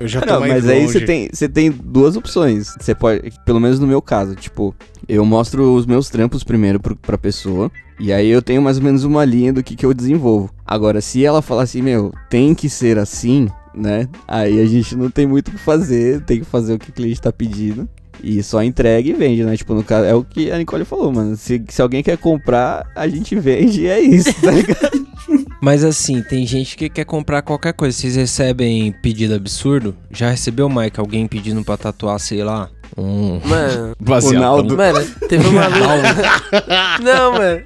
[0.00, 0.92] Eu já tô Não, mais mas aí longe.
[0.92, 2.74] você tem, você tem duas opções.
[2.78, 4.74] Você pode, pelo menos no meu caso, tipo,
[5.08, 7.70] eu mostro os meus trampos primeiro pro, pra pessoa.
[7.98, 10.48] E aí eu tenho mais ou menos uma linha do que, que eu desenvolvo.
[10.66, 14.08] Agora, se ela falar assim, meu, tem que ser assim, né?
[14.28, 16.92] Aí a gente não tem muito o que fazer, tem que fazer o que o
[16.92, 17.88] cliente tá pedindo.
[18.22, 19.56] E só entrega e vende, né?
[19.56, 21.36] Tipo, no caso, é o que a Nicole falou, mano.
[21.36, 25.08] Se, se alguém quer comprar, a gente vende e é isso, tá ligado?
[25.62, 27.96] Mas assim, tem gente que quer comprar qualquer coisa.
[27.96, 29.94] Vocês recebem pedido absurdo?
[30.10, 33.40] Já recebeu, Mike, alguém pedindo pra tatuar, sei lá, um.
[33.44, 34.76] Mano, Ronaldo.
[34.76, 37.02] mano, teve um maluco.
[37.02, 37.62] Não, mano.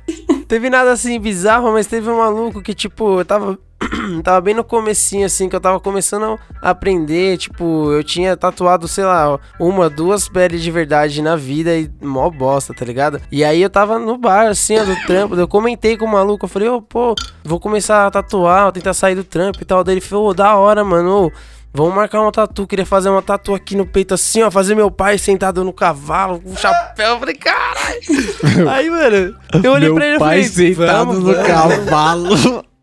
[0.49, 3.59] Teve nada assim bizarro, mas teve um maluco que, tipo, eu tava.
[4.23, 8.89] tava bem no comecinho, assim, que eu tava começando a aprender, tipo, eu tinha tatuado,
[8.89, 13.21] sei lá, uma, duas peles de verdade na vida e mó bosta, tá ligado?
[13.31, 16.45] E aí eu tava no bar, assim, ó, do trampo, eu comentei com o maluco,
[16.45, 19.85] eu falei, ô, pô, vou começar a tatuar, vou tentar sair do trampo e tal,
[19.85, 21.33] daí ele falou, ô, da hora, mano,
[21.77, 24.93] Vamos marcar uma tatu, queria fazer uma tatu aqui no peito assim, ó, fazer meu
[24.93, 28.01] pai sentado no cavalo, com um chapéu, eu falei, caralho.
[28.71, 31.47] Aí, mano, eu olhei pra ele e falei, vamos, vamos.
[31.49, 32.65] cavalo.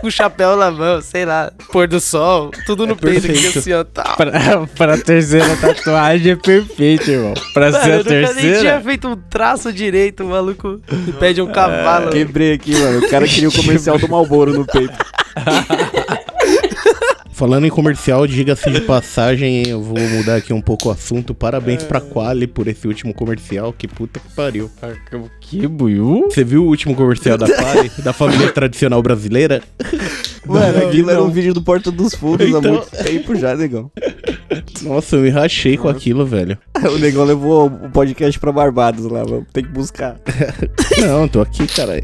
[0.00, 3.72] com o chapéu na mão, sei lá, pôr do sol, tudo no peito aqui assim,
[3.72, 4.16] ó, tal.
[4.16, 4.30] pra,
[4.76, 7.34] pra terceira tatuagem é perfeito, irmão.
[7.54, 8.80] Pra Mano, ser a eu nunca nem tinha terceira.
[8.82, 12.10] feito um traço direito, o maluco me pede um cavalo.
[12.10, 12.98] Quebrei aqui, mano.
[13.00, 14.94] O cara queria o comercial do Malboro no peito.
[17.36, 21.34] Falando em comercial, diga-se de passagem, eu vou mudar aqui um pouco o assunto.
[21.34, 24.70] Parabéns pra Quali por esse último comercial, que puta que pariu.
[25.38, 26.28] Que buiu?
[26.30, 29.62] Você viu o último comercial da Quali, da família tradicional brasileira?
[30.46, 33.90] Mano, aquilo era um vídeo do Porta dos Fundos há Então- muito tempo já, negão.
[34.80, 36.56] Nossa, eu me rachei com aquilo, velho.
[36.90, 40.16] O negão levou o podcast pra Barbados lá, vamos ter que buscar.
[41.06, 42.02] Não, tô aqui, caralho.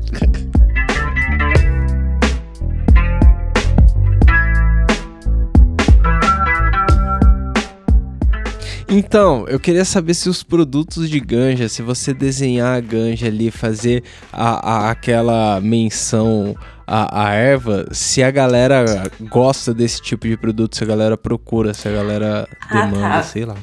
[8.93, 13.51] Então, eu queria saber se os produtos de ganja, se você desenhar a ganja ali,
[13.51, 14.03] fazer
[14.33, 16.55] a, a- aquela menção
[16.87, 18.85] à, à erva, se a galera
[19.31, 23.23] gosta desse tipo de produto, se a galera procura, se a galera Ah, demanda, tá.
[23.23, 23.57] sei lá.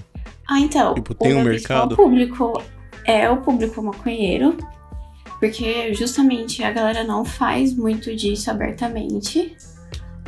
[0.49, 0.95] Ah, então.
[0.95, 1.95] Tipo, tem o um mercado?
[1.95, 2.59] público
[3.05, 4.57] é o público maconheiro.
[5.39, 9.55] Porque justamente a galera não faz muito disso abertamente.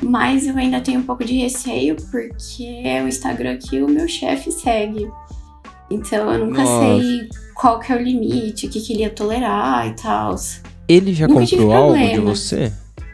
[0.02, 4.08] Mas eu ainda tenho um pouco de receio porque é o Instagram que o meu
[4.08, 5.10] chefe segue.
[5.90, 6.98] Então eu nunca Nossa.
[6.98, 10.36] sei qual que é o limite, o que, que ele ia tolerar e tal.
[10.88, 12.74] Ele já Nunca comprou algo de você?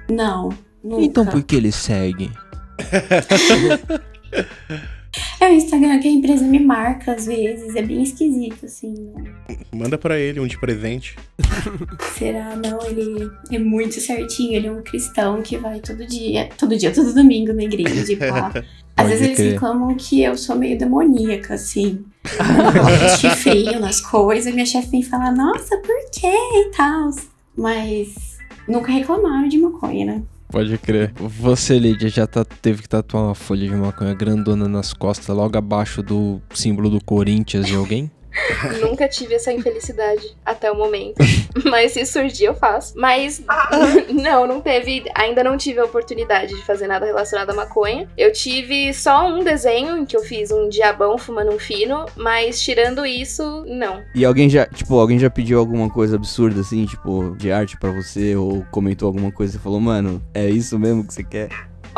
[0.09, 0.49] Não,
[0.83, 1.03] nunca.
[1.03, 2.31] Então por que ele segue?
[5.39, 8.93] É o Instagram que a empresa me marca às vezes, é bem esquisito, assim.
[8.93, 11.15] não- Manda pra ele um de presente.
[12.17, 12.55] Será?
[12.55, 16.91] Não, ele é muito certinho, ele é um cristão que vai todo dia, todo dia,
[16.91, 18.51] todo domingo na igreja, pá.
[18.97, 22.03] Às Pode vezes eles reclamam que eu sou meio demoníaca, assim.
[22.27, 27.11] Eu chifrinho nas coisas, minha chefe vem falar, nossa, por quê e tal.
[27.55, 30.21] Mas nunca reclamaram de maconha, né?
[30.49, 31.11] Pode crer.
[31.15, 35.57] Você, Lídia, já tá- teve que tatuar uma folha de maconha grandona nas costas, logo
[35.57, 38.09] abaixo do símbolo do Corinthians de alguém?
[38.81, 41.17] Nunca tive essa infelicidade até o momento.
[41.65, 42.93] Mas se surgir, eu faço.
[42.97, 43.41] Mas
[44.09, 45.03] não, não teve.
[45.15, 48.09] Ainda não tive a oportunidade de fazer nada relacionado à maconha.
[48.17, 52.61] Eu tive só um desenho em que eu fiz um diabão fumando um fino, mas
[52.61, 54.03] tirando isso, não.
[54.13, 57.91] E alguém já, tipo, alguém já pediu alguma coisa absurda, assim, tipo, de arte pra
[57.91, 61.49] você, ou comentou alguma coisa e falou, mano, é isso mesmo que você quer?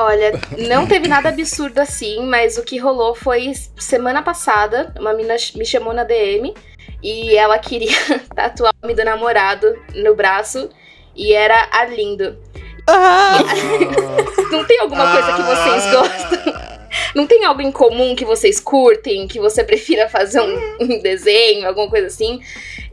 [0.01, 0.31] Olha,
[0.69, 5.65] não teve nada absurdo assim, mas o que rolou foi semana passada, uma menina me
[5.65, 6.53] chamou na DM
[7.03, 7.97] e ela queria
[8.33, 10.69] tatuar o nome do namorado no braço
[11.13, 12.37] e era Arlindo.
[14.49, 16.69] Não tem alguma coisa que vocês gostam?
[17.13, 21.67] Não tem algo em comum que vocês curtem, que você prefira fazer um, um desenho,
[21.67, 22.39] alguma coisa assim?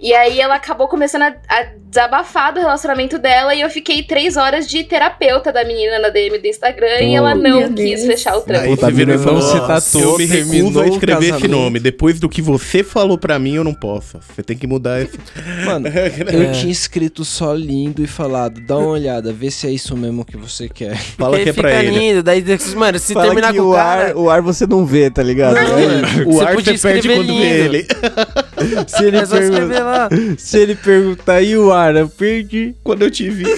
[0.01, 4.37] E aí ela acabou começando a, a desabafar do relacionamento dela e eu fiquei três
[4.37, 8.05] horas de terapeuta da menina na DM do Instagram e ela não quis Deus.
[8.05, 8.65] fechar o trampo.
[8.65, 11.81] Aí você virou e falou, se tatuou, eu me recuso a escrever esse casamento." nome.
[11.81, 14.19] Depois do que você falou pra mim, eu não posso.
[14.35, 15.19] Você tem que mudar esse...
[15.65, 15.89] Mano,
[16.33, 20.25] eu tinha escrito só lindo e falado, dá uma olhada, vê se é isso mesmo
[20.25, 20.97] que você quer.
[21.17, 21.99] Fala que é pra fica ele.
[21.99, 22.45] lindo, daí,
[22.77, 24.09] mano, se Fala terminar que com o cara...
[24.09, 25.55] ar, o ar você não vê, tá ligado?
[25.55, 26.27] Não, É.
[26.27, 27.77] O Você ar podia você perde escrever quando vê lindo.
[27.77, 27.87] ele.
[28.89, 30.09] Se ele, É pergun- lá.
[30.39, 31.95] se ele perguntar, e o ar?
[31.97, 32.75] Eu perdi.
[32.83, 33.45] Quando eu te vi.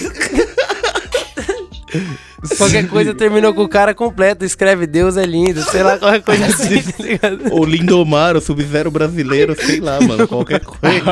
[2.57, 4.45] Qualquer coisa terminou com o cara completo.
[4.45, 7.53] Escreve Deus é lindo, sei lá, qualquer coisa assim, tá ligado?
[7.53, 10.27] O Lindomar, o Sub-Zero brasileiro, sei lá, mano.
[10.27, 11.03] Qualquer coisa.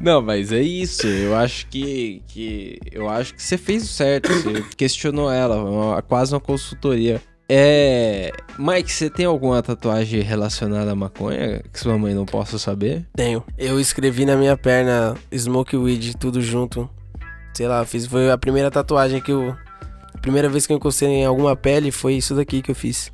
[0.00, 1.06] Não, mas é isso.
[1.06, 4.32] Eu acho que, que eu acho que você fez o certo.
[4.32, 7.20] Você questionou ela, uma- quase uma consultoria.
[7.54, 13.04] É, Mike, você tem alguma tatuagem relacionada à maconha que sua mãe não possa saber?
[13.14, 13.44] Tenho.
[13.58, 16.88] Eu escrevi na minha perna Smoke Weed, tudo junto.
[17.52, 18.06] Sei lá, fiz.
[18.06, 19.54] Foi a primeira tatuagem que eu.
[20.14, 23.12] A primeira vez que eu encostei em alguma pele foi isso daqui que eu fiz.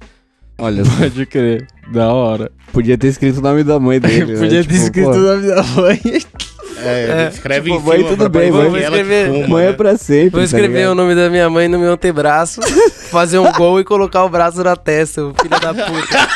[0.57, 2.53] Olha, Pode crer, da hora.
[2.73, 4.35] podia ter escrito o nome da mãe dele.
[4.35, 4.39] né?
[4.39, 6.01] Podia ter Tipo, escrito pô, o nome da mãe.
[6.83, 9.27] É, É, escreve tipo, em mãe, cima tudo bem, parecer vou escrever.
[9.29, 9.71] fuma, Mãe né?
[9.71, 10.31] é pra sempre.
[10.31, 10.93] Vou tá escrever ligado?
[10.93, 12.61] o nome da minha mãe no meu antebraço,
[13.11, 16.29] fazer um gol e colocar o braço na testa, filho da puta.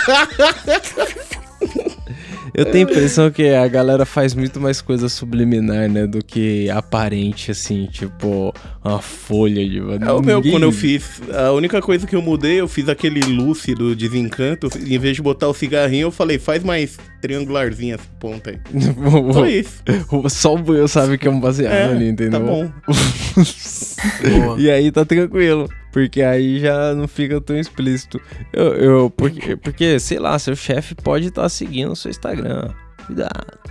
[2.55, 6.07] Eu tenho a impressão que a galera faz muito mais coisa subliminar, né?
[6.07, 8.53] Do que aparente, assim, tipo,
[8.85, 9.79] uma folha de.
[9.79, 11.21] É o meu, quando eu fiz.
[11.33, 14.69] A única coisa que eu mudei, eu fiz aquele lúcido desencanto.
[14.79, 18.59] Em vez de botar o cigarrinho, eu falei, faz mais triangularzinho essa ponta aí.
[19.33, 19.83] Foi isso.
[20.29, 22.41] Só o Buiu sabe que é um baseado É, ali, entendeu?
[22.41, 22.71] Tá bom.
[24.59, 25.69] E aí tá tranquilo.
[25.93, 28.21] Porque aí já não fica tão explícito.
[28.53, 32.71] Eu, eu porque, porque, sei lá, seu chefe pode estar seguindo o seu Instagram.
[33.07, 33.63] Cuidado.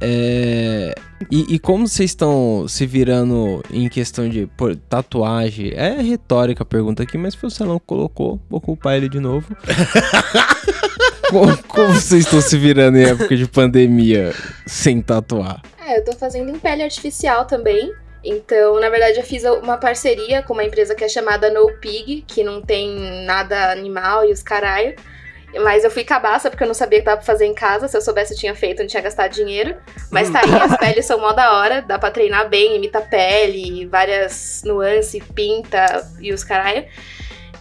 [0.00, 0.94] É,
[1.30, 5.72] e, e como vocês estão se virando em questão de pô, tatuagem?
[5.74, 9.56] É retórica a pergunta aqui, mas você não colocou, vou culpar ele de novo.
[11.30, 14.34] como, como vocês estão se virando em época de pandemia
[14.66, 15.62] sem tatuar?
[15.86, 17.92] É, eu tô fazendo em pele artificial também.
[18.24, 22.24] Então, na verdade, eu fiz uma parceria com uma empresa que é chamada No Pig,
[22.26, 24.96] que não tem nada animal e os caralho.
[25.62, 27.86] Mas eu fui cabaça porque eu não sabia que dava pra fazer em casa.
[27.88, 29.76] Se eu soubesse, eu tinha feito, eu não tinha gastado dinheiro.
[30.10, 33.86] Mas tá aí, as peles são mó da hora, dá pra treinar bem, imita pele,
[33.86, 36.84] várias nuances, pinta e os caralho.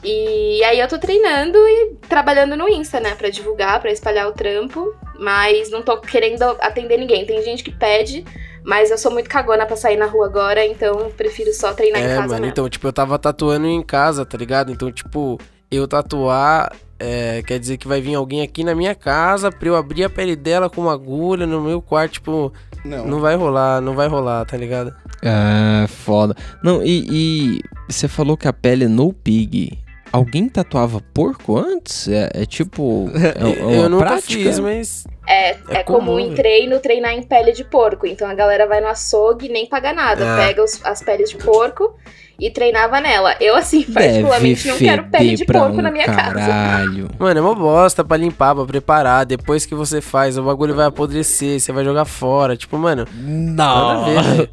[0.04, 4.34] E aí eu tô treinando e trabalhando no Insta, né, Pra divulgar, pra espalhar o
[4.34, 7.26] trampo, mas não tô querendo atender ninguém.
[7.26, 8.26] Tem gente que pede,
[8.66, 12.06] mas eu sou muito cagona pra sair na rua agora, então prefiro só treinar em
[12.06, 12.46] É, casa mano, mesmo.
[12.48, 14.72] então, tipo, eu tava tatuando em casa, tá ligado?
[14.74, 15.40] Então, tipo,
[15.72, 19.76] eu tatuar é, quer dizer que vai vir alguém aqui na minha casa pra eu
[19.76, 22.54] abrir a pele dela com uma agulha no meu quarto, tipo,
[22.86, 23.06] Não.
[23.06, 24.94] não vai rolar, não vai rolar, tá ligado?
[25.24, 26.36] Ah, foda.
[26.64, 29.78] Não, e, e você falou que a pele é no pig.
[30.14, 32.08] Alguém tatuava porco antes?
[32.08, 33.10] É, é tipo.
[33.16, 34.32] É, é uma eu nunca prática?
[34.34, 35.08] fiz, mas.
[35.28, 38.06] É, É é, comum, comum, em treino treinar em pele de porco.
[38.06, 40.34] Então a galera vai no açougue e nem paga nada.
[40.36, 40.38] Ah.
[40.38, 41.96] Pega os- as peles de porco
[42.40, 43.36] e treinava nela.
[43.40, 46.36] Eu, assim, Deve particularmente não quero pele de porco um na minha casa.
[46.36, 47.08] caralho.
[47.18, 49.26] Mano, é uma bosta pra limpar, pra preparar.
[49.26, 52.56] Depois que você faz, o bagulho vai apodrecer, você vai jogar fora.
[52.56, 54.48] Tipo, mano, nada a ver, Não.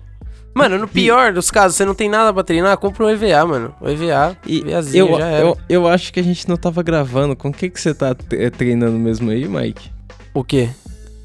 [0.55, 3.75] Mano, no pior dos casos, você não tem nada pra treinar, compra um EVA, mano.
[3.81, 5.45] O EVA, E EVAzinho, eu, já era.
[5.47, 7.37] eu, eu acho que a gente não tava gravando.
[7.37, 9.91] Com o que, que você tá te- treinando mesmo aí, Mike?
[10.35, 10.69] O quê?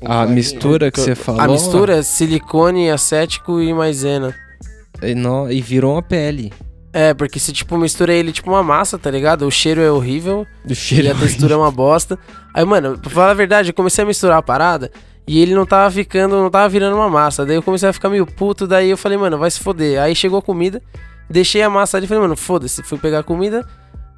[0.03, 1.41] A mistura que você falou.
[1.41, 4.35] A mistura é silicone, acético e maisena.
[5.01, 6.53] E, não- e virou uma pele.
[6.93, 9.45] É, porque se tipo mistura ele tipo uma massa, tá ligado?
[9.45, 11.11] O cheiro é horrível Do e cheiro.
[11.11, 12.17] a textura é uma bosta.
[12.53, 14.89] Aí, mano, pra falar a verdade, eu comecei a misturar a parada
[15.27, 17.45] e ele não tava ficando, não tava virando uma massa.
[17.45, 19.99] Daí eu comecei a ficar meio puto, daí eu falei, mano, vai se foder.
[20.01, 20.81] Aí chegou a comida,
[21.29, 22.83] deixei a massa ali e falei, mano, foda-se.
[22.83, 23.67] Fui pegar a comida,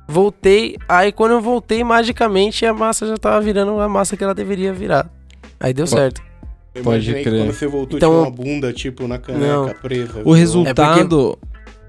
[0.08, 0.78] voltei.
[0.88, 4.74] Aí quando eu voltei, magicamente a massa já tava virando a massa que ela deveria
[4.74, 5.10] virar.
[5.60, 6.22] Aí deu certo.
[6.76, 7.24] Eu Pode crer.
[7.46, 9.70] Quando você voltou, Então- tinha uma bunda, tipo, na caneca Não.
[9.82, 10.22] presa.
[10.24, 11.38] O resultado.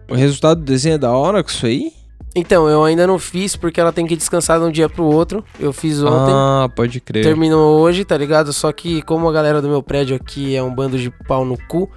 [0.09, 1.93] É O resultado do desenho é da hora com isso aí?
[2.39, 5.45] Então, eu ainda não fiz porque ela tem que descansar de um dia pro outro.
[5.59, 6.33] Eu fiz ontem.
[6.33, 7.25] Ah, pode crer.
[7.25, 8.53] Terminou hoje, tá ligado?
[8.53, 11.59] Só que como a galera do meu prédio aqui é um bando de pau no
[11.67, 11.91] cu,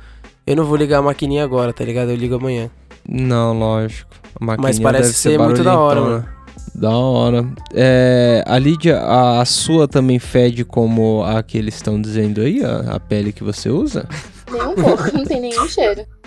[0.45, 2.09] eu não vou ligar a maquininha agora, tá ligado?
[2.09, 2.71] Eu ligo amanhã.
[3.07, 4.09] Não, lógico.
[4.39, 6.25] A Mas maquininha parece deve ser muito da hora, mano.
[6.73, 7.47] Da hora.
[7.73, 12.63] É, a Lídia, a, a sua também fede como a que eles estão dizendo aí,
[12.63, 14.07] a, a pele que você usa?
[14.51, 16.05] Nem um pouco, não tem nenhum cheiro.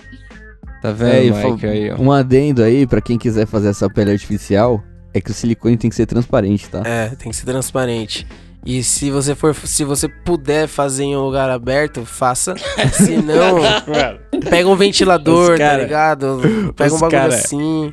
[0.84, 1.96] Tá É, vendo, Mike, fa- aí, ó.
[1.98, 5.88] Um adendo aí, pra quem quiser fazer essa pele artificial, é que o silicone tem
[5.88, 6.82] que ser transparente, tá?
[6.84, 8.26] É, tem que ser transparente.
[8.66, 12.54] E se você for, se você puder fazer em um lugar aberto, faça.
[12.92, 13.58] Se não,
[14.48, 16.72] pega um ventilador, Os cara- tá ligado?
[16.74, 17.92] Pega um bagulho cara- assim.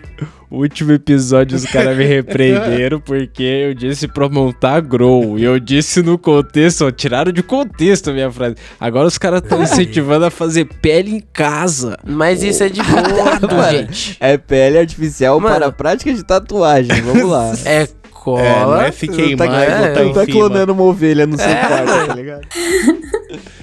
[0.49, 5.39] O último episódio os caras me repreenderam porque eu disse pra montar grow.
[5.39, 8.55] E eu disse no contexto, ó, tiraram de contexto a minha frase.
[8.77, 11.97] Agora os caras estão incentivando a fazer pele em casa.
[12.05, 14.17] Mas isso é de boa, gente.
[14.19, 15.55] É pele artificial Mano.
[15.55, 17.01] para a prática de tatuagem.
[17.01, 17.53] Vamos lá.
[17.65, 17.87] É
[18.21, 18.41] cola.
[18.41, 20.37] É, não é se Você queimar não tá, e é, botar em tá cima.
[20.37, 22.41] clonando uma ovelha no seu É, quarto, tá ligado?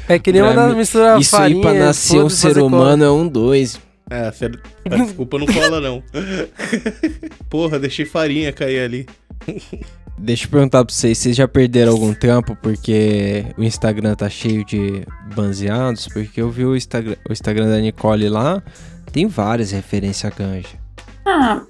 [0.09, 1.57] É que nem Pra mim, misturar Isso farinha.
[1.57, 2.67] aí pra nascer um ser fazer cola.
[2.77, 3.81] humano é um dois.
[4.11, 6.03] É, a desculpa não cola, não.
[7.51, 9.07] Porra, deixei farinha cair ali.
[10.17, 14.65] Deixa eu perguntar pra vocês, vocês já perderam algum tempo porque o Instagram tá cheio
[14.65, 15.03] de
[15.37, 16.09] banzeados?
[16.09, 18.63] Porque eu vi o Instagram, o Instagram da Nicole lá,
[19.13, 20.69] tem várias referências a ganja.
[21.27, 21.61] Ah,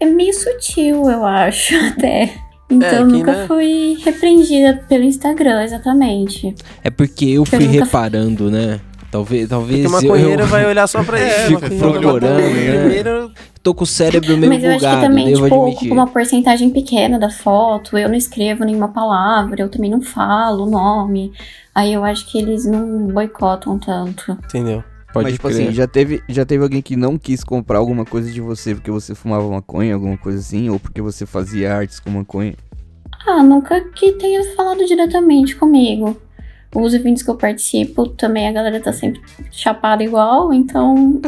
[0.00, 2.32] é meio sutil, eu acho, até.
[2.70, 3.46] Então, É, eu nunca né?
[3.48, 6.54] fui repreendida pelo Instagram, exatamente.
[6.84, 8.80] É porque eu Eu fui nunca- reparando, né?
[9.10, 12.78] Talvez, talvez Porque eu, maconheiro eu vai olhar só pra É, fica Maconheiro procurando, né?
[12.78, 15.92] Primeiro, tô com o cérebro meio Mas eu acho que bugado, também, devo tipo, admitir.
[15.92, 17.98] uma porcentagem pequena da foto.
[17.98, 21.32] Eu não escrevo nenhuma palavra, eu também não falo o nome.
[21.74, 24.30] Aí eu acho que eles não boicotam tanto.
[24.44, 24.84] entendeu?
[25.12, 25.62] Pode Mas, tipo crer.
[25.62, 28.90] assim, já teve, já teve alguém que não quis comprar alguma coisa de você porque
[28.90, 32.54] você fumava maconha, alguma coisa assim, ou porque você fazia artes com maconha?
[33.26, 36.16] Ah, nunca que tenha falado diretamente comigo.
[36.74, 41.20] Os eventos que eu participo, também a galera tá sempre chapada igual, então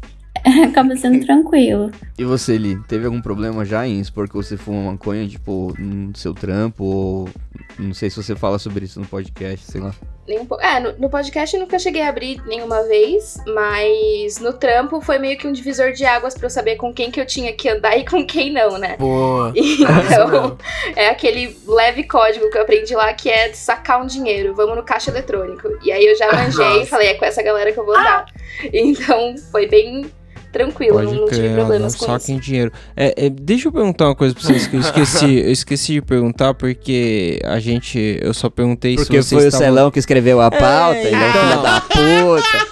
[0.68, 1.90] acaba sendo tranquilo.
[2.18, 6.14] E você, Li, teve algum problema já em expor que você fuma maconha, tipo, no
[6.14, 7.28] seu trampo, ou
[7.78, 9.94] não sei se você fala sobre isso no podcast, sei lá.
[10.30, 10.62] Nem um pouco.
[10.62, 15.18] É, no, no podcast eu nunca cheguei a abrir nenhuma vez, mas no trampo foi
[15.18, 17.68] meio que um divisor de águas pra eu saber com quem que eu tinha que
[17.68, 18.96] andar e com quem não, né?
[18.96, 19.52] Boa.
[20.10, 20.56] Então,
[20.94, 24.76] é aquele leve código que eu aprendi lá que é de sacar um dinheiro, vamos
[24.76, 25.68] no caixa eletrônico.
[25.82, 28.26] E aí eu já manjei e falei, é com essa galera que eu vou andar.
[28.72, 30.10] Então foi bem
[30.52, 32.20] tranquilo, Pode não, não tive problemas não com isso.
[32.20, 32.72] saquem dinheiro.
[32.96, 35.34] É, é, deixa eu perguntar uma coisa pra vocês que eu esqueci.
[35.40, 38.18] eu esqueci de perguntar porque a gente.
[38.20, 41.14] Eu só perguntei Porque se vocês foi o estavam- Celão que escreveu a pauta, ele
[41.16, 42.70] é filho da puta.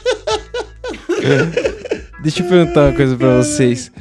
[2.20, 3.92] Deixa eu perguntar uma coisa pra vocês.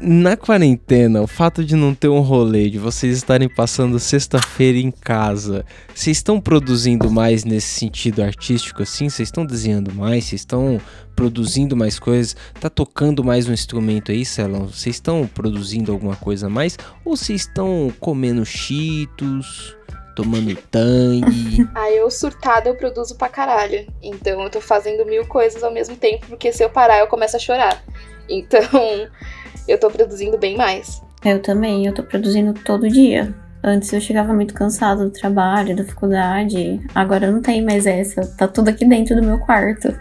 [0.00, 4.90] Na quarentena, o fato de não ter um rolê, de vocês estarem passando sexta-feira em
[4.90, 5.62] casa,
[5.94, 9.10] vocês estão produzindo mais nesse sentido artístico assim?
[9.10, 10.24] Vocês estão desenhando mais?
[10.24, 10.80] Vocês estão
[11.14, 12.34] produzindo mais coisas?
[12.58, 14.68] Tá tocando mais um instrumento aí, Celão?
[14.68, 16.78] Vocês estão produzindo alguma coisa a mais?
[17.04, 19.76] Ou vocês estão comendo cheetos,
[20.16, 21.68] tomando tangue?
[21.76, 23.86] Aí eu surtada, eu produzo pra caralho.
[24.02, 27.36] Então eu tô fazendo mil coisas ao mesmo tempo, porque se eu parar eu começo
[27.36, 27.84] a chorar.
[28.28, 28.60] Então
[29.68, 31.00] eu tô produzindo bem mais.
[31.24, 33.32] Eu também, eu tô produzindo todo dia.
[33.62, 36.80] Antes eu chegava muito cansada do trabalho, da faculdade.
[36.94, 38.26] Agora não tem mais essa.
[38.36, 39.94] Tá tudo aqui dentro do meu quarto.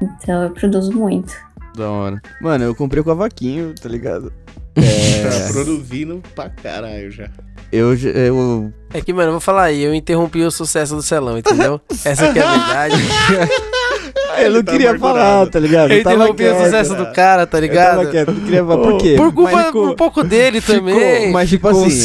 [0.00, 1.34] Então eu produzo muito.
[1.74, 2.20] Da hora.
[2.40, 4.32] Mano, eu comprei com a vaquinho, tá ligado?
[4.74, 7.28] Tá É, produzindo pra caralho já.
[7.72, 11.02] eu, já- eu, É que, mano, eu vou falar aí, eu interrompi o sucesso do
[11.02, 11.80] Celão, entendeu?
[12.04, 12.52] Essa que é a
[12.88, 12.94] verdade.
[14.38, 15.18] eu não Ele tá queria amargurado.
[15.18, 15.92] falar, tá ligado?
[15.92, 17.96] Eu interrompi o sucesso do cara, tá Eu ligado?
[17.98, 18.82] tava quieto, não queria falar.
[18.82, 19.14] Por quê?
[19.16, 21.32] Por culpa, ficou- por um pouco dele ficou- também.
[21.32, 22.04] Mas tipo Ficou um assim, é-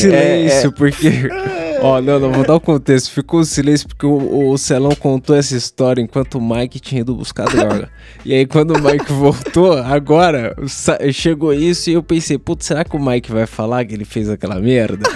[0.49, 1.09] silêncio, porque.
[1.83, 3.11] Ó, não, não, vou dar o contexto.
[3.11, 7.13] Ficou um silêncio porque o, o Celão contou essa história enquanto o Mike tinha ido
[7.13, 7.89] buscar droga.
[8.23, 10.55] e aí, quando o Mike voltou, agora
[11.11, 14.29] chegou isso e eu pensei, putz, será que o Mike vai falar que ele fez
[14.29, 15.03] aquela merda?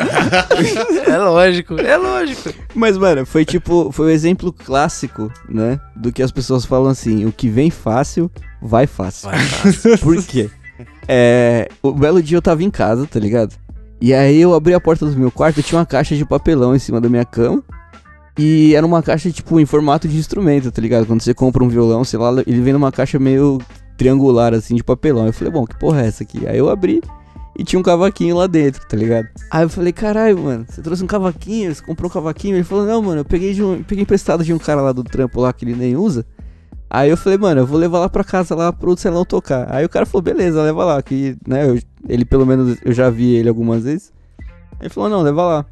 [1.08, 2.54] É lógico, é lógico.
[2.76, 5.80] Mas, mano, foi tipo, foi o exemplo clássico, né?
[5.96, 8.30] Do que as pessoas falam assim: o que vem fácil,
[8.62, 9.30] vai fácil.
[10.02, 10.50] Por quê?
[11.08, 13.56] É, o belo dia eu tava em casa, tá ligado?
[14.00, 16.80] E aí eu abri a porta do meu quarto tinha uma caixa de papelão em
[16.80, 17.64] cima da minha cama.
[18.38, 21.08] E era uma caixa, tipo, em formato de instrumento, tá ligado?
[21.08, 23.58] Quando você compra um violão, sei lá, ele vem numa caixa meio
[23.98, 25.26] triangular, assim, de papelão.
[25.26, 26.48] Eu falei, bom, que porra é essa aqui?
[26.48, 27.02] Aí eu abri
[27.58, 29.28] e tinha um cavaquinho lá dentro, tá ligado?
[29.50, 32.56] Aí eu falei, caralho, mano, você trouxe um cavaquinho, você comprou um cavaquinho?
[32.56, 35.04] Ele falou, não, mano, eu peguei, de um, peguei emprestado de um cara lá do
[35.04, 36.24] trampo lá que ele nem usa.
[36.90, 39.68] Aí eu falei, mano, eu vou levar lá pra casa lá pro Celão tocar.
[39.74, 43.10] Aí o cara falou, beleza, leva lá, que, né, eu- ele pelo menos, eu já
[43.10, 44.14] vi ele algumas vezes.
[44.80, 45.66] Ele falou, não, leva lá.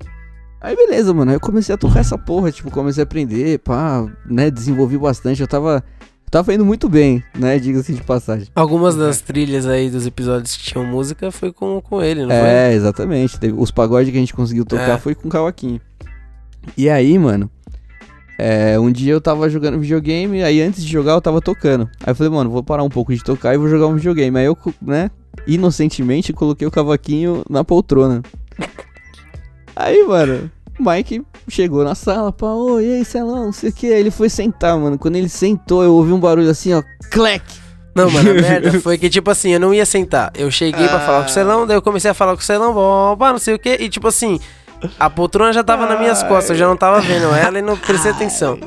[0.59, 4.05] Aí beleza, mano, aí eu comecei a tocar essa porra, tipo, comecei a aprender, pá,
[4.25, 5.83] né, desenvolvi bastante, eu tava,
[6.31, 8.47] tava indo muito bem, né, diga-se de passagem.
[8.55, 12.73] Algumas das trilhas aí dos episódios que tinham música foi com, com ele, não É,
[12.73, 13.39] exatamente.
[13.39, 14.97] Teve- os pagodes que a gente conseguiu tocar É.
[14.97, 15.79] foi com cavaquinho.
[16.75, 17.47] E aí, mano,
[18.37, 21.89] é, um dia eu tava jogando videogame, aí antes de jogar eu tava tocando.
[22.03, 24.37] Aí eu falei, mano, vou parar um pouco de tocar e vou jogar um videogame.
[24.37, 25.09] Aí eu, né,
[25.47, 28.21] inocentemente coloquei o cavaquinho na poltrona.
[29.75, 33.73] Aí, mano, o Mike chegou na sala, pá, ô, e aí, Celão, não sei o
[33.73, 33.87] que.
[33.87, 34.97] Aí ele foi sentar, mano.
[34.97, 37.41] Quando ele sentou, eu ouvi um barulho assim, ó, foi?
[37.95, 40.31] Não, mano, a merda foi que, tipo assim, eu não ia sentar.
[40.35, 42.73] Eu cheguei pra falar com o Celão, daí eu comecei a falar com o Celão,
[43.17, 44.39] pá, não sei o que, e tipo assim,
[44.99, 47.77] a poltrona já tava nas minhas costas, eu já não tava vendo ela e não
[47.77, 48.59] prestei atenção.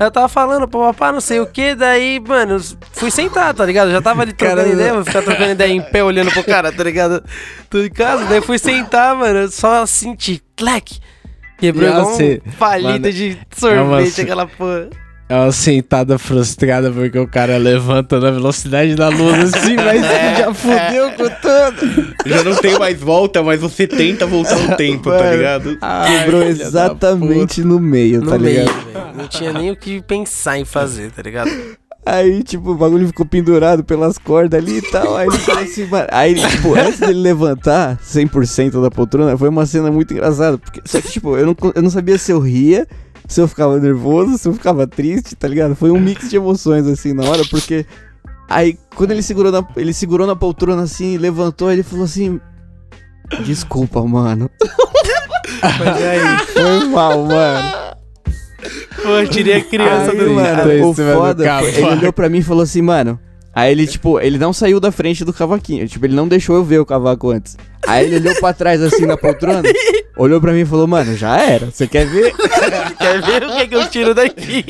[0.00, 2.60] Eu tava falando, pô, papá, não sei o que, daí, mano,
[2.92, 3.88] fui sentar, tá ligado?
[3.88, 4.74] Eu já tava ali trocando Caramba.
[4.80, 7.22] ideia, vou ficar trocando ideia em pé, olhando pro cara, tá ligado?
[7.70, 10.98] Tô em casa, daí fui sentar, mano, só senti, clac.
[11.58, 14.88] Quebrou igual um palito mano, de sorvete, uma- aquela porra.
[15.28, 20.00] É uma sentada frustrada porque o cara levanta na velocidade da luz assim, mas
[20.38, 22.14] já fudeu com tudo.
[22.24, 25.36] Já não tem mais volta, mas você tenta voltar no tempo, tá Mano.
[25.36, 25.78] ligado?
[26.06, 28.84] Quebrou exatamente no meio, No tá meio, ligado?
[28.92, 29.16] velho.
[29.16, 31.50] Não tinha nem o que pensar em fazer, tá ligado?
[32.04, 35.16] Aí, tipo, o bagulho ficou pendurado pelas cordas ali e tal.
[35.16, 36.06] Aí ele falou assim, mano.
[36.12, 40.56] Aí, tipo, antes dele levantar 100% da poltrona, foi uma cena muito engraçada.
[40.56, 42.86] Porque, só que, tipo, eu não, eu não sabia se eu ria,
[43.28, 45.74] se eu ficava nervoso, se eu ficava triste, tá ligado?
[45.74, 47.84] Foi um mix de emoções, assim, na hora, porque.
[48.48, 52.40] Aí, quando ele segurou na, ele segurou na poltrona assim, levantou, ele falou assim.
[53.44, 54.48] Desculpa, mano.
[55.62, 57.68] Mas aí, Foi mal, mano.
[59.02, 62.42] pô, eu tirei a criança Aí, do mano, o foda, ele olhou pra mim e
[62.42, 63.18] falou assim, mano.
[63.56, 65.88] Aí ele, tipo, ele não saiu da frente do cavaquinho.
[65.88, 67.56] Tipo, ele não deixou eu ver o cavaco antes.
[67.86, 69.62] Aí ele olhou pra trás, assim, na poltrona,
[70.14, 71.64] olhou pra mim e falou, mano, já era.
[71.64, 72.34] Você quer ver?
[72.98, 74.62] Quer ver o que, é que eu tiro daqui?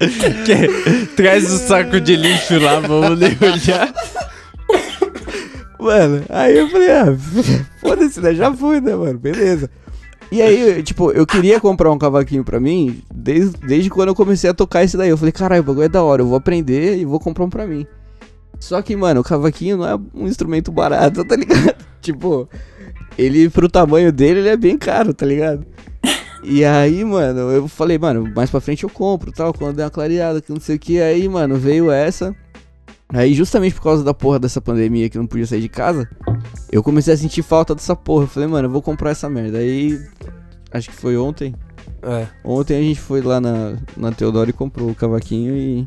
[1.14, 3.92] Traz o saco de lixo lá, vamos olhar.
[5.78, 7.14] Mano, aí eu falei, ah,
[7.82, 8.34] foda-se, né?
[8.34, 9.18] Já fui, né, mano?
[9.18, 9.68] Beleza.
[10.32, 14.48] E aí, tipo, eu queria comprar um cavaquinho pra mim desde, desde quando eu comecei
[14.48, 15.10] a tocar esse daí.
[15.10, 17.50] Eu falei, caralho, o bagulho é da hora, eu vou aprender e vou comprar um
[17.50, 17.86] pra mim.
[18.58, 21.74] Só que, mano, o cavaquinho não é um instrumento barato, tá ligado?
[22.00, 22.48] tipo,
[23.18, 25.66] ele, pro tamanho dele, ele é bem caro, tá ligado?
[26.42, 29.90] E aí, mano, eu falei, mano, mais pra frente eu compro, tal, quando der uma
[29.90, 30.98] clareada, que não sei o que.
[30.98, 32.34] Aí, mano, veio essa.
[33.12, 36.08] Aí, justamente por causa da porra dessa pandemia que eu não podia sair de casa,
[36.70, 38.24] eu comecei a sentir falta dessa porra.
[38.24, 39.58] Eu falei, mano, eu vou comprar essa merda.
[39.58, 40.00] Aí,
[40.72, 41.54] acho que foi ontem.
[42.02, 42.26] É.
[42.44, 45.86] Ontem a gente foi lá na, na Teodoro e comprou o cavaquinho e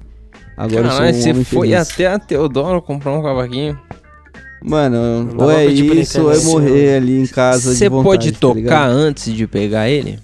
[0.56, 1.92] agora eu sou um Caralho, você foi feliz.
[1.92, 3.78] até a Teodoro comprar um cavaquinho.
[4.64, 8.56] Mano, ou é isso ou é morrer ali em casa de Você pode tá tocar
[8.60, 8.92] ligado?
[8.92, 10.20] antes de pegar ele?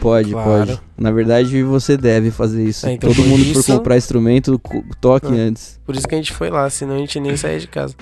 [0.00, 0.66] Pode, Claro.
[0.66, 0.80] pode.
[0.98, 2.86] Na verdade, você deve fazer isso.
[2.86, 4.60] É, então Todo mundo isso- for comprar instrumento,
[5.00, 5.30] toque Ah.
[5.30, 5.78] antes.
[5.84, 7.94] Por isso que a gente foi lá, senão a gente nem saía de casa.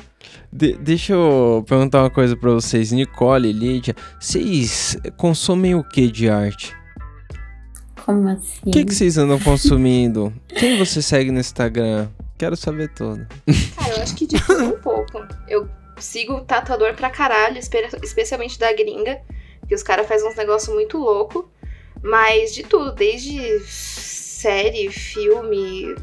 [0.53, 3.95] De- deixa eu perguntar uma coisa pra vocês, Nicole e Lídia.
[4.19, 6.75] Vocês consomem o que de arte?
[8.05, 8.61] Como assim?
[8.67, 10.33] O que, que vocês andam consumindo?
[10.49, 12.09] Quem você segue no Instagram?
[12.39, 13.27] Quero saber tudo.
[13.77, 15.21] Cara, eu acho que de tudo um pouco.
[15.49, 15.69] Eu
[15.99, 19.19] sigo tatuador pra caralho, espe- especialmente da gringa,
[19.69, 21.51] que os caras fazem uns negócios muito louco.
[22.03, 25.95] Mas de tudo, desde série, filme,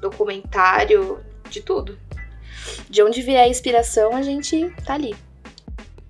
[0.00, 1.98] documentário, de tudo.
[2.90, 5.14] De onde vier a inspiração, a gente tá ali.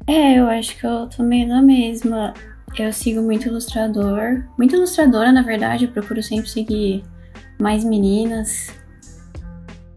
[0.07, 2.32] É, eu acho que eu tô meio na mesma.
[2.78, 4.45] Eu sigo muito ilustrador.
[4.57, 5.84] Muito ilustradora, na verdade.
[5.84, 7.05] Eu procuro sempre seguir
[7.61, 8.68] mais meninas.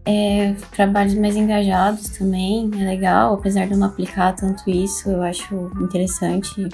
[0.04, 2.70] É, trabalhos mais engajados também.
[2.78, 6.68] É legal, apesar de eu não aplicar tanto isso, eu acho interessante.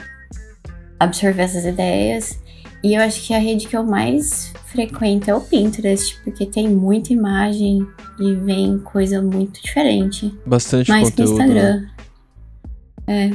[0.98, 2.38] absorver essas ideias.
[2.86, 6.68] E eu acho que a rede que eu mais frequento é o Pinterest, porque tem
[6.68, 7.84] muita imagem
[8.20, 10.32] e vem coisa muito diferente.
[10.46, 11.52] Bastante Mais que no conteúdo.
[11.52, 11.56] né?
[11.56, 11.86] Instagram.
[13.08, 13.30] É.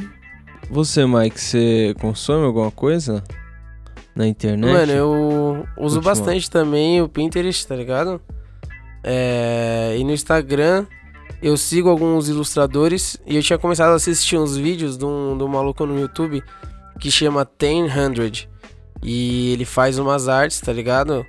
[0.70, 3.22] Você, Mike, você consome alguma coisa
[4.16, 4.72] na internet?
[4.72, 6.02] Mano, eu uso Continua.
[6.02, 8.22] bastante também o Pinterest, tá ligado?
[9.04, 10.86] É, e no Instagram
[11.43, 15.43] eu sigo alguns ilustradores e eu tinha começado a assistir uns vídeos de um, de
[15.43, 16.41] um maluco no YouTube
[17.02, 17.89] que chama 100.
[19.04, 21.26] E ele faz umas artes, tá ligado?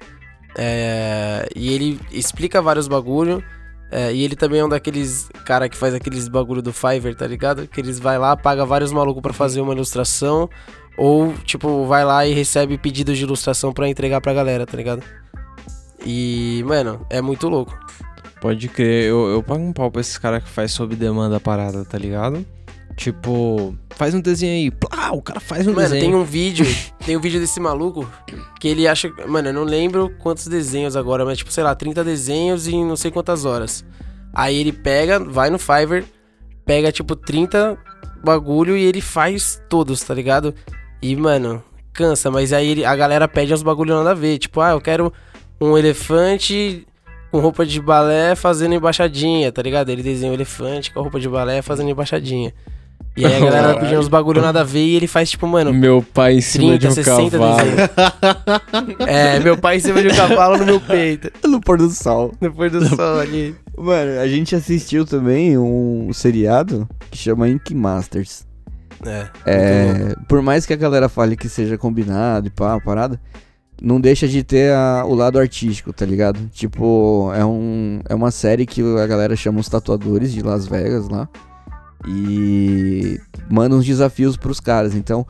[0.57, 3.43] É, e ele explica vários bagulho.
[3.91, 7.27] é, e ele também é um daqueles cara que faz aqueles bagulho do Fiverr, tá
[7.27, 7.67] ligado?
[7.67, 10.49] Que eles vai lá, paga vários malucos pra fazer uma ilustração.
[10.97, 15.03] Ou, tipo, vai lá e recebe pedidos de ilustração pra entregar pra galera, tá ligado?
[16.05, 17.79] E, mano, é muito louco.
[18.41, 21.41] Pode crer, eu, eu pago um pau pra esses caras que faz sob demanda a
[21.41, 22.45] parada, tá ligado?
[22.97, 26.01] Tipo, faz um desenho aí, plá, o cara faz um Mano, desenho.
[26.03, 26.67] tem um vídeo,
[27.05, 28.09] tem um vídeo desse maluco
[28.61, 32.05] que ele acha, mano, eu não lembro quantos desenhos agora, mas tipo, sei lá, 30
[32.05, 33.85] desenhos em não sei quantas horas.
[34.33, 36.05] Aí ele pega, vai no Fiverr,
[36.65, 37.77] pega tipo 30
[38.25, 40.55] bagulho e ele faz todos, tá ligado?
[41.03, 41.63] E, mano,
[41.93, 44.81] cansa, mas aí ele- a galera pede uns bagulho nada a ver, tipo, ah, eu
[44.81, 45.13] quero
[45.61, 46.87] um elefante
[47.31, 49.89] com roupa de balé fazendo embaixadinha, tá ligado?
[49.89, 52.53] Ele desenha um elefante com roupa de balé fazendo embaixadinha.
[53.17, 53.81] E aí a galera Caralho.
[53.81, 56.79] pedindo uns bagulho nada a ver e ele faz tipo, mano, Meu pai em cima
[56.79, 57.71] 30, de um 60 cavalo.
[59.07, 61.31] É, meu pai em cima de um cavalo no meu peito.
[61.49, 62.33] No pôr do sol.
[62.41, 63.55] Depois do sol ali.
[63.77, 68.47] Mano, a gente assistiu também um seriado que chama Ink Masters.
[69.05, 69.27] É.
[69.45, 73.21] É, por mais que a galera fale que seja combinado e pá, parada,
[73.83, 76.39] não deixa de ter a- o lado artístico, tá ligado?
[76.53, 81.09] Tipo, é, um, é uma série que a galera chama os tatuadores de Las Vegas
[81.09, 81.29] lá
[82.07, 83.19] e
[83.51, 84.95] manda uns desafios pros caras.
[84.95, 85.27] Então,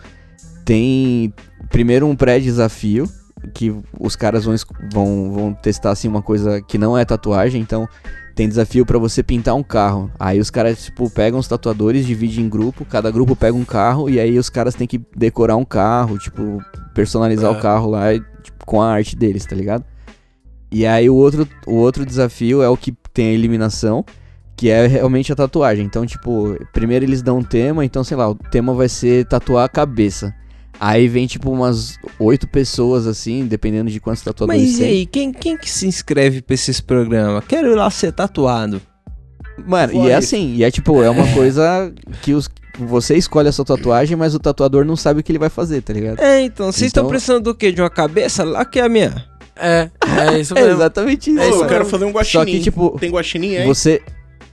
[0.64, 1.32] tem
[1.70, 3.08] primeiro um pré-desafio
[3.54, 4.54] que os caras vão,
[4.92, 7.88] vão, vão testar assim uma coisa que não é tatuagem, então
[8.34, 10.10] tem desafio pra você pintar um carro.
[10.18, 14.08] Aí os caras, tipo, pegam os tatuadores, dividem em grupo, cada grupo pega um carro
[14.08, 16.62] e aí os caras têm que decorar um carro, tipo,
[16.94, 17.56] personalizar É.
[17.56, 19.84] o carro lá tipo, com a arte deles, tá ligado?
[20.70, 24.04] E aí o outro, o outro desafio é o que tem a eliminação,
[24.56, 25.84] que é realmente a tatuagem.
[25.84, 29.64] Então, tipo, primeiro eles dão um tema, então, sei lá, o tema vai ser tatuar
[29.64, 30.34] a cabeça.
[30.80, 34.88] Aí vem, tipo, umas oito pessoas, assim, dependendo de quantos tatuadores Mas e tem.
[34.88, 37.44] aí, quem, quem que se inscreve pra esses programas?
[37.46, 38.80] Quero ir lá ser tatuado.
[39.66, 41.92] Mano, e Fora é assim, e é tipo, é uma coisa
[42.22, 42.48] que os,
[42.78, 45.82] você escolhe a sua tatuagem, mas o tatuador não sabe o que ele vai fazer,
[45.82, 46.18] tá ligado?
[46.20, 47.70] É, então, vocês estão Então- precisando do quê?
[47.70, 48.42] De uma cabeça?
[48.42, 49.24] Lá que é a minha.
[49.54, 49.90] É,
[50.32, 50.76] é isso É mesmo.
[50.76, 51.38] exatamente isso.
[51.40, 52.44] É eu quero fazer um Só guaxinim.
[52.46, 53.66] que, tipo, Tem guaxinim aí?
[53.66, 54.00] você,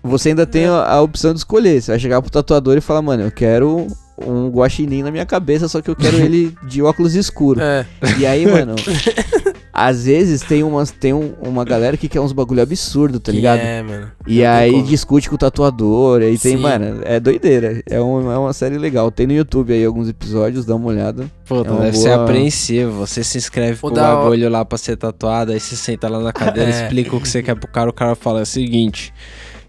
[0.04, 1.82] você ainda tem a, a opção de escolher.
[1.82, 3.88] Você vai chegar pro tatuador e falar, mano, eu quero
[4.22, 7.64] um guaxinim na minha cabeça, só que eu quero ele de óculos escuros.
[7.64, 7.86] É.
[8.18, 8.76] E aí, mano,
[9.72, 13.38] às vezes tem, umas, tem um- uma galera que quer uns bagulho absurdo, tá que
[13.38, 13.60] ligado?
[13.60, 14.12] É, mano.
[14.28, 16.62] E Não tem aí discute com o tatuador, aí tem, Sim.
[16.62, 17.82] mano, é doideira.
[17.90, 19.10] É, um, é uma série legal.
[19.10, 21.26] Tem no YouTube aí alguns episódios, dá uma olhada.
[21.48, 22.92] Pô, É uma deve ser boa- apreensivo.
[23.08, 26.34] Você se inscreve O pro bagulho lá pra ser tatuado, aí você senta lá na
[26.34, 26.84] cadeira, É.
[26.84, 29.14] explica o que você quer pro cara, o cara fala o seguinte.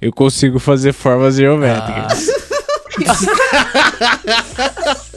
[0.01, 2.27] Eu consigo fazer formas geométricas.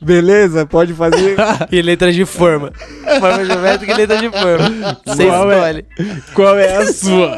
[0.00, 1.36] Beleza, pode fazer.
[1.70, 2.72] E letra de forma.
[3.20, 4.98] Forma geométrica e letra de forma.
[5.04, 5.56] Você Qual é?
[5.56, 5.86] escolhe.
[6.34, 7.36] Qual é a sua?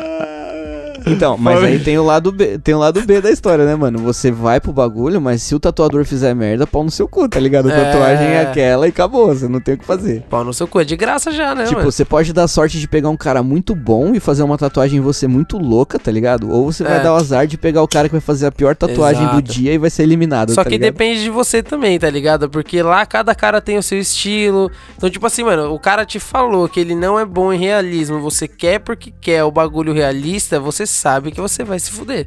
[1.11, 3.99] Então, mas aí tem o lado B, tem o lado B da história, né, mano?
[4.01, 7.39] Você vai pro bagulho, mas se o tatuador fizer merda, pau no seu cu, tá
[7.41, 7.71] ligado?
[7.71, 7.85] A É.
[7.85, 10.23] tatuagem é aquela e acabou, você não tem o que fazer.
[10.31, 10.81] Pau no seu cu.
[10.81, 11.91] É de graça já, né, tipo, mano?
[11.91, 15.03] você pode dar sorte de pegar um cara muito bom e fazer uma tatuagem em
[15.03, 16.51] você muito louca, tá ligado?
[16.51, 17.03] Ou você vai É.
[17.03, 19.43] dar o azar de pegar o cara que vai fazer a pior tatuagem do Exato.
[19.53, 20.93] dia e vai ser eliminado, Só tá que ligado?
[20.93, 22.49] depende de você também, tá ligado?
[22.49, 24.71] Porque lá cada cara tem o seu estilo.
[24.97, 28.21] Então, tipo assim, mano, o cara te falou que ele não é bom em realismo.
[28.21, 32.27] Você quer porque quer o bagulho realista, você sabe que você vai se fuder.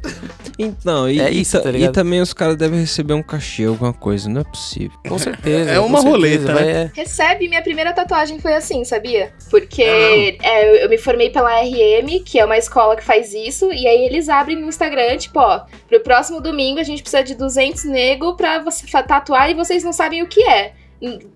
[0.58, 4.28] Então, e, É isso, tá e também os caras devem receber um cachê, alguma coisa,
[4.28, 4.98] não é possível.
[5.08, 5.70] Com certeza.
[5.70, 6.90] É uma com certeza, roleta, vai- né?
[6.94, 7.00] é.
[7.00, 9.32] Recebe, minha primeira tatuagem foi assim, sabia?
[9.50, 13.86] Porque é, eu me formei pela RM, que é uma escola que faz isso, e
[13.86, 17.84] aí eles abrem no Instagram, tipo, ó, pro próximo domingo a gente precisa de 200
[17.84, 20.72] nego pra você tatuar e vocês não sabem o que é.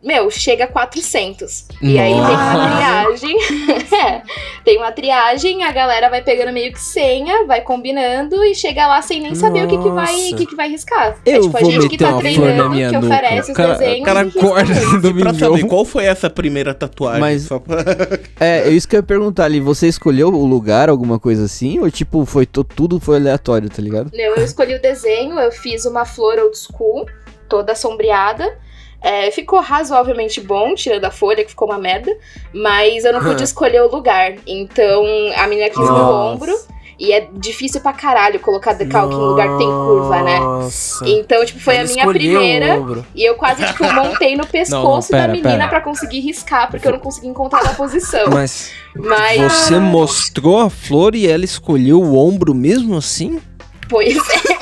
[0.03, 1.67] Meu, chega a 400.
[1.83, 3.37] E aí tem uma triagem.
[4.07, 4.23] é,
[4.65, 9.03] tem uma triagem, a galera vai pegando meio que senha, vai combinando e chega lá
[9.03, 10.37] sem nem saber o que, que, vai, Nossa.
[10.37, 11.19] que, que vai riscar.
[11.27, 12.99] Eu é tipo a vou gente que tá treinando, que nuca.
[13.07, 14.01] oferece O os cara, desenhos.
[14.01, 17.21] o cara e acorda no Pra saber, qual foi essa primeira tatuagem?
[17.21, 17.59] Mas- pra-
[18.41, 19.61] É, é isso que eu ia perguntar ali.
[19.61, 21.79] Você escolheu o lugar, alguma coisa assim?
[21.81, 24.11] Ou tipo, foi tudo foi aleatório, tá ligado?
[24.13, 27.07] Não, eu escolhi o desenho, eu fiz uma flor old school,
[27.49, 28.57] toda sombreada.
[29.01, 32.14] É, ficou razoavelmente bom, tirando a folha, que ficou uma merda.
[32.53, 34.34] Mas eu não pude escolher o lugar.
[34.46, 35.05] Então
[35.36, 36.34] a menina quis no Nossa.
[36.34, 36.78] ombro.
[37.01, 40.40] E é difícil pra caralho colocar decalque em lugar que tem curva, né?
[40.40, 41.09] Nossa.
[41.09, 43.05] Então, tipo, foi Ela a minha primeira.
[43.14, 45.68] E eu quase, tipo, montei no pescoço pera, da menina pera.
[45.68, 48.28] pra conseguir riscar, porque eu não consegui encontrar uma posição.
[48.32, 53.40] Mas Mas, você mostrou a flor e ela escolheu o ombro mesmo assim?
[53.88, 54.58] pois é.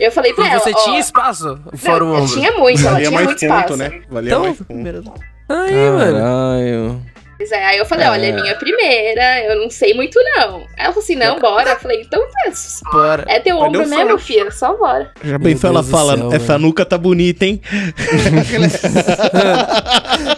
[0.00, 2.34] Eu falei pra E ela, você ó, tinha espaço fora o não, eu ombro.
[2.34, 3.76] tinha muito, ela Valia tinha mais muito ponto, espaço.
[3.76, 4.00] né?
[4.10, 5.14] Valia Então, mais ponto.
[5.48, 7.02] Aí, mano.
[7.36, 8.10] Pois é, aí eu falei, É.
[8.10, 10.58] olha, é minha primeira, eu não sei muito não.
[10.58, 11.70] Aí ela falou assim, não, bora.
[11.70, 12.50] Eu falei, então é,
[12.92, 13.24] Bora.
[13.26, 14.18] é teu ombro mesmo, certo.
[14.18, 15.10] filha, só bora.
[15.22, 16.66] Já pensou ela Deus do fala, céu, essa mano.
[16.68, 17.60] nuca tá bonita, hein?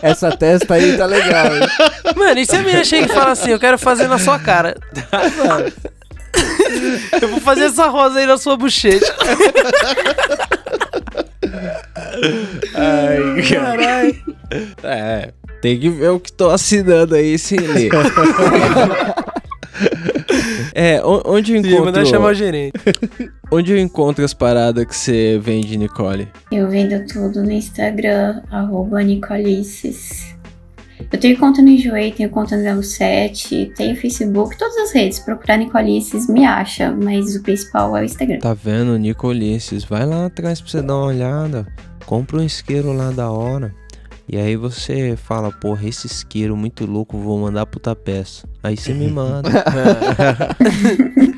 [0.03, 1.63] Essa testa aí tá legal, hein?
[2.17, 4.75] Mano, e se a menina chega e fala assim, eu quero fazer na sua cara?
[7.21, 9.15] eu vou fazer essa rosa aí na sua bochecha.
[12.75, 14.17] Ai, caralho.
[14.83, 17.91] É, tem que ver o que tô assinando aí sem ler.
[20.75, 22.73] é, onde eu Ia mandar encontro, chamar o gerente.
[23.51, 26.29] onde eu encontro as paradas que você vende, Nicole?
[26.53, 30.36] Eu vendo tudo no Instagram, arroba Nicolices.
[31.13, 35.19] Eu tenho conta no Enjoei, tenho conta no 07, tenho Facebook, todas as redes.
[35.19, 38.39] Procurar Nicolices me acha, mas o principal é o Instagram.
[38.41, 39.85] Tá vendo, Nicolices?
[39.85, 41.67] Vai lá atrás pra você dar uma olhada.
[42.05, 43.75] Compra um isqueiro lá da hora.
[44.29, 48.49] E aí você fala, porra, esse isqueiro muito louco, vou mandar pro Tapeça.
[48.61, 49.49] Aí você me manda.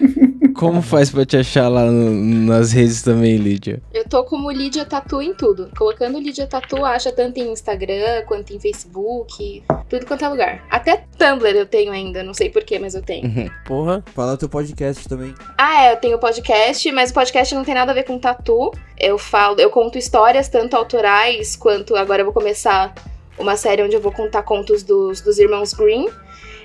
[0.59, 3.81] Como faz pra te achar lá no- nas redes também, Lídia?
[3.95, 5.71] Eu tô como Lídia Tatu em tudo.
[5.79, 10.65] Colocando Lídia Tatu, acha tanto em Instagram, quanto em Facebook, tudo quanto é lugar.
[10.69, 13.51] Até Tumblr eu tenho ainda, não sei porquê, mas eu tenho.
[13.65, 14.03] Porra.
[14.15, 15.33] Fala teu podcast também.
[15.57, 18.73] Ah, é, eu tenho podcast, mas o podcast não tem nada a ver com tatu.
[18.99, 22.93] Eu falo, eu conto histórias, tanto autorais quanto agora eu vou começar
[23.39, 26.09] uma série onde eu vou contar contos dos, dos irmãos Green.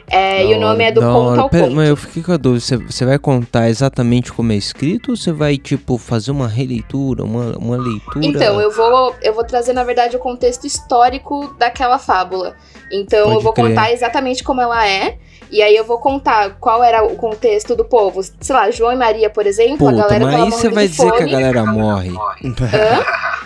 [0.09, 1.41] É, e o nome é do Conto hora.
[1.41, 1.75] ao Pera, Conto.
[1.75, 5.31] Mas eu fiquei com a dúvida, você, vai contar exatamente como é escrito ou você
[5.31, 8.25] vai, tipo, fazer uma releitura, uma, uma leitura?
[8.25, 12.55] Então, eu vou, eu vou trazer, na verdade, o contexto histórico daquela fábula.
[12.91, 13.67] Então, Pode eu vou crer.
[13.69, 15.17] contar exatamente como ela é.
[15.49, 18.21] E aí eu vou contar qual era o contexto do povo.
[18.23, 20.87] Sei lá, João e Maria, por exemplo, a Puta, galera mas tava aí você vai
[20.87, 21.31] dizer que a fome.
[21.31, 22.11] galera morre.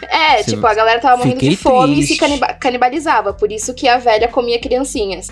[0.09, 2.17] É, Você- tipo, a galera tava morrendo de fome e se triste.
[2.19, 3.33] caniba- canibalizava.
[3.33, 5.29] Por isso que a velha comia criancinhas.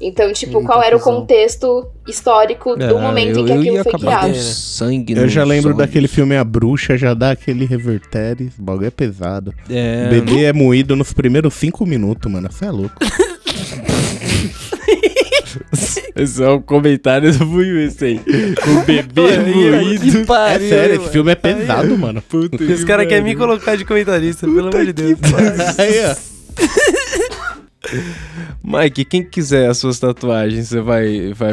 [0.00, 3.92] Então, tipo, qual era o contexto histórico do Ah, momento eu, em que aquilo foi
[3.92, 4.34] criado.
[4.36, 5.78] sangue Eu já lembro olhos.
[5.78, 8.48] daquele filme A Bruxa, já dá aquele revertério.
[8.58, 9.52] O bagulho é pesado.
[9.68, 12.48] É, O bebê é moído nos primeiros cinco minutos, mano.
[12.50, 12.94] Você é louco.
[16.14, 18.20] Esse é o comentário do Buiu, esse aí.
[18.20, 20.32] O bebê moído.
[20.32, 22.20] é sério, esse filme é pesado, mano.
[22.22, 25.18] Puta Os caras querem me colocar de comentarista, pelo amor de Deus.
[25.78, 26.16] Aí, ó.
[28.62, 31.32] Mike, quem quiser as suas tatuagens, você vai.
[31.32, 31.52] vai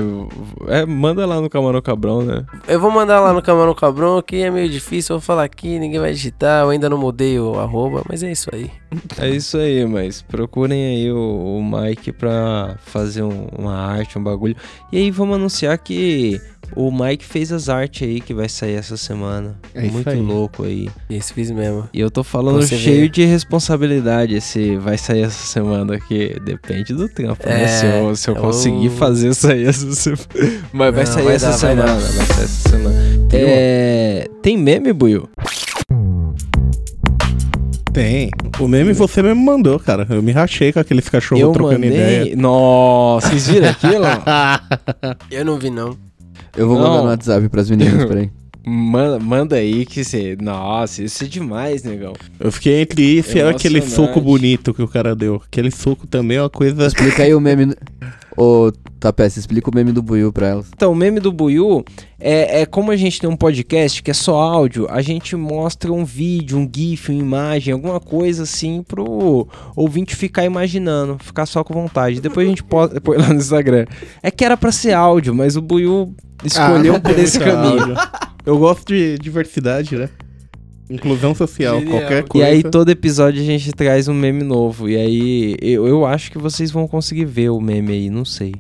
[0.68, 2.46] é, manda lá no Camarão Cabrão, né?
[2.68, 5.78] Eu vou mandar lá no Camarão Cabrão, que é meio difícil, eu vou falar aqui,
[5.78, 8.72] ninguém vai digitar, eu ainda não mudei o arroba, mas é isso aí.
[9.18, 14.24] É isso aí, mas procurem aí o, o Mike pra fazer um- uma arte, um
[14.24, 14.56] bagulho.
[14.92, 16.40] E aí vamos anunciar que
[16.76, 19.56] o Mike fez as artes aí que vai sair essa semana.
[19.74, 20.20] É isso Muito aí.
[20.20, 20.90] louco aí.
[21.10, 21.88] Isso fiz mesmo.
[21.94, 23.10] E eu tô falando Você cheio vê.
[23.10, 27.64] de responsabilidade se vai sair essa semana, que depende do trampo, né?
[27.64, 30.24] É, Se eu, se eu eu- conseguir fazer sair essa semana.
[30.74, 32.00] Mas vai Não, sair vai essa dar, vai semana, dar.
[32.00, 32.96] vai, sair essa semana.
[33.32, 34.28] É...
[34.42, 35.28] Tem meme, Buiu?
[37.96, 38.30] Tem.
[38.60, 40.06] O meme você mesmo mandou, cara.
[40.10, 41.92] Eu me rachei com aqueles cachorros eu trocando mandei...
[41.94, 42.36] ideia.
[42.36, 44.04] Nossa, vocês viram aquilo?
[45.32, 45.98] Eu não vi, não.
[46.58, 46.90] Eu vou Não.
[46.90, 48.30] mandar no WhatsApp pras meninas, peraí.
[48.66, 50.36] manda, manda aí que você...
[50.42, 52.14] Nossa, isso é demais, negão.
[52.40, 54.08] Eu fiquei entre isso e aquele Emocionante.
[54.14, 55.42] soco bonito que o cara deu.
[55.46, 56.86] Aquele soco também é uma coisa.
[56.88, 57.74] Explica aí o meme.
[58.38, 60.66] Ô, Tapete, explica o meme do Buiu pra elas.
[60.76, 61.86] Então, o meme do Buiu
[62.20, 65.90] é, é como a gente tem um podcast que é só áudio, a gente mostra
[65.94, 71.64] um vídeo, um GIF, uma imagem, alguma coisa assim pro ouvinte ficar imaginando, ficar só
[71.64, 72.20] com vontade.
[72.20, 73.86] Depois a gente pô- põe lá no Instagram.
[74.22, 76.14] É que era pra ser áudio, mas o Buiu
[76.44, 77.80] escolheu Ah, por esse caminho.
[77.80, 77.96] áudio.
[78.46, 80.10] Eu gosto de diversidade, né?
[80.90, 82.00] Inclusão social, Genial.
[82.00, 82.48] qualquer E coisa.
[82.48, 84.88] aí todo episódio a gente traz um meme novo.
[84.88, 88.54] E aí eu, eu acho que vocês vão conseguir ver o meme aí, não sei.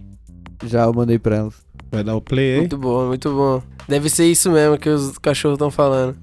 [0.65, 1.53] Já eu mandei pra elas.
[1.91, 2.59] Vai dar o play aí.
[2.61, 3.61] Muito bom, muito bom.
[3.87, 6.17] Deve ser isso mesmo que os cachorros estão falando.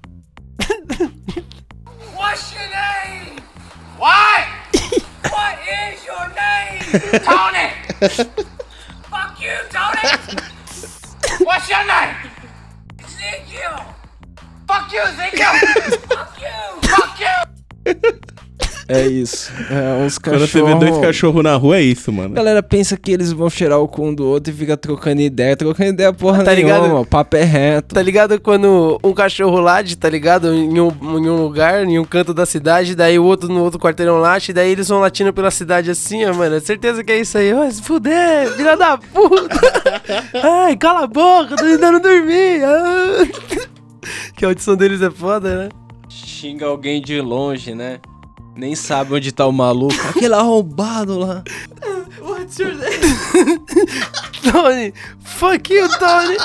[2.17, 3.39] What's your name?
[3.97, 4.49] What?
[5.31, 7.21] what is your name?
[7.25, 7.71] Tony!
[9.09, 11.45] Fuck you, Tony!
[11.45, 12.22] What's your name?
[13.23, 13.95] Ezekiel!
[14.67, 15.53] Fuck you, Ezekiel!
[16.09, 16.81] Fuck you!
[16.89, 18.13] Fuck you!
[18.93, 19.51] É isso.
[19.71, 21.01] É, uns Quando você vê dois cachorros.
[21.07, 22.35] cachorros na rua, é isso, A mano.
[22.35, 25.57] galera pensa que eles vão cheirar o cu um do outro e fica trocando ideia.
[25.57, 26.97] Trocando ideia porra Tá nenhuma, ligado?
[27.01, 27.95] o papo é reto.
[27.95, 30.53] Tá ligado quando um cachorro late, tá ligado?
[30.55, 30.89] Em um,
[31.19, 34.53] em um lugar, em um canto da cidade, daí o outro no outro quarteirão late,
[34.53, 36.61] daí eles vão latindo pela cidade assim, ó, mano.
[36.61, 37.53] Certeza que é isso aí.
[37.55, 39.61] Ó, se fuder, filha da puta.
[40.43, 42.63] Ai, cala a boca, tô tentando dormir.
[42.65, 43.69] Ah.
[44.37, 45.69] Que a audição deles é foda, né?
[46.09, 48.01] Xinga alguém de longe, né?
[48.55, 49.95] Nem sabe onde tá o maluco.
[50.09, 51.43] Aquele arrombado lá.
[52.21, 53.61] What's your name?
[54.51, 56.37] Tony, fuck you, Tony.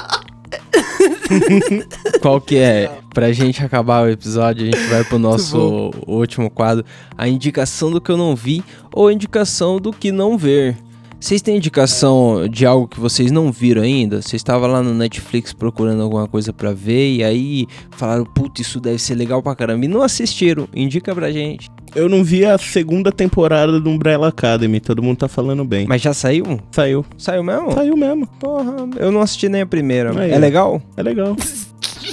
[2.22, 2.90] Qual que é?
[3.14, 6.86] Pra gente acabar o episódio, a gente vai pro nosso último quadro.
[7.18, 10.78] A indicação do que eu não vi ou a indicação do que não ver.
[11.20, 14.22] Vocês têm indicação de algo que vocês não viram ainda?
[14.22, 18.80] Vocês estavam lá no Netflix procurando alguma coisa pra ver e aí falaram, puta, isso
[18.80, 19.84] deve ser legal pra caramba.
[19.84, 20.70] E não assistiram.
[20.76, 21.70] Indica pra gente.
[21.96, 25.88] Eu não vi a segunda temporada do Umbrella Academy, todo mundo tá falando bem.
[25.88, 26.60] Mas já saiu?
[26.72, 27.06] Saiu.
[27.18, 27.72] Saiu mesmo?
[27.72, 28.28] Saiu mesmo.
[28.40, 30.20] Porra, eu não assisti nem a primeira.
[30.20, 30.82] Aí, é legal?
[30.96, 31.36] É legal.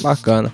[0.02, 0.52] Bacana.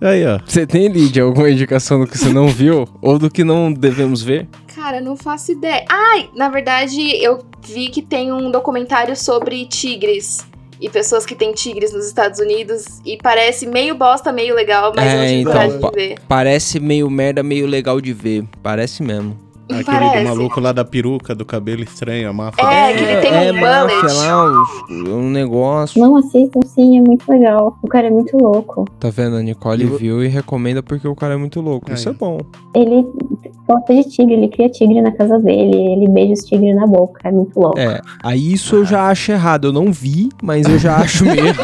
[0.00, 0.38] Aí, ó.
[0.46, 2.86] Você tem, Lídia, alguma indicação do que você não viu?
[3.02, 4.46] Ou do que não devemos ver?
[4.74, 5.84] Cara, não faço ideia.
[5.88, 10.46] Ai, na verdade, eu vi que tem um documentário sobre tigres.
[10.80, 13.00] E pessoas que têm tigres nos Estados Unidos.
[13.04, 16.18] E parece meio bosta, meio legal, mas eu não É, tive então, coragem de ver.
[16.28, 18.44] Parece meio merda, meio legal de ver.
[18.62, 19.36] Parece mesmo.
[19.70, 20.22] Aquele Parece.
[20.24, 22.62] do maluco lá da peruca, do cabelo estranho, a máfia.
[22.62, 24.14] É, que ele tem é, um bullet.
[24.14, 24.52] lá,
[25.14, 26.00] um negócio.
[26.00, 27.76] Não assistam, sim, é muito legal.
[27.82, 28.86] O cara é muito louco.
[28.98, 29.36] Tá vendo?
[29.36, 31.92] A Nicole E viu e recomenda porque o cara é muito louco.
[31.92, 32.40] Isso é bom.
[32.74, 33.04] Ele
[33.68, 37.28] gosta de tigre, ele cria tigre na casa dele, ele beija os tigres na boca,
[37.28, 37.78] é muito louco.
[37.78, 39.68] É, aí isso eu já acho errado.
[39.68, 41.62] Eu não vi, mas eu já acho mesmo.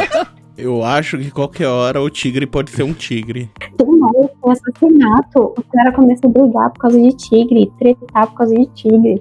[0.56, 3.50] Eu acho que qualquer hora o tigre pode ser um tigre.
[3.76, 8.36] Tem mais, tem assassinato, o cara começa a brigar por causa de tigre, tretar por
[8.36, 9.20] causa de tigre.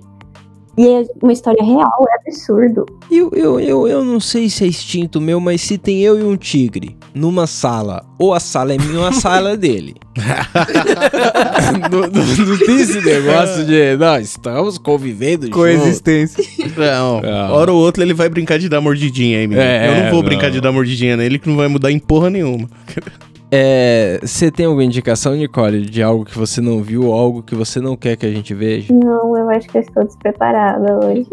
[0.75, 2.85] E é uma história real, é absurdo.
[3.11, 6.23] Eu, eu, eu, eu não sei se é instinto meu, mas se tem eu e
[6.23, 9.93] um tigre numa sala, ou a sala é minha ou a sala é dele.
[11.91, 15.55] não, não- não tem esse negócio de, não, estamos convivendo junto.
[15.55, 16.43] Coexistência.
[16.75, 17.21] Não,
[17.53, 19.65] hora ou outra ele vai brincar de dar mordidinha aí, menino.
[19.65, 20.29] É, Eu não vou não.
[20.29, 22.67] brincar de dar mordidinha nele, que não vai mudar em porra nenhuma.
[23.55, 27.53] É, você tem alguma indicação, Nicole, de algo que você não viu ou algo que
[27.53, 28.91] você não quer que a gente veja?
[28.91, 31.27] Não, eu acho que eu estou despreparada hoje.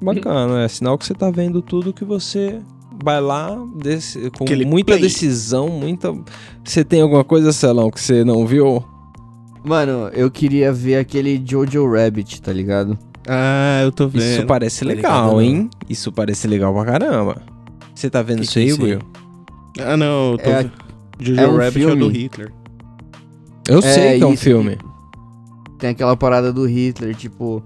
[0.00, 2.60] Bacana, é sinal que você tá vendo tudo que você
[3.02, 5.00] vai lá desse- com Aquele muita play.
[5.00, 6.14] decisão, muita.
[6.62, 8.84] Você tem alguma coisa, Celão, que você não viu?
[9.64, 12.96] Mano, eu queria ver aquele Jojo Rabbit, tá ligado?
[13.26, 14.22] Ah, eu tô vendo.
[14.22, 15.70] Isso parece Tá legal, ligado, hein?
[15.88, 17.42] Isso parece legal pra caramba.
[17.92, 18.78] Você tá vendo Que isso que é aí, aí?
[18.78, 19.00] Will?
[19.80, 20.85] Ah, não, eu tô É- vendo.
[21.18, 22.18] Jojo é um Rabbit é o do filme.
[22.18, 22.52] Hitler.
[23.68, 24.78] Eu sei que é um filme.
[25.78, 27.62] Tem aquela parada do Hitler, tipo.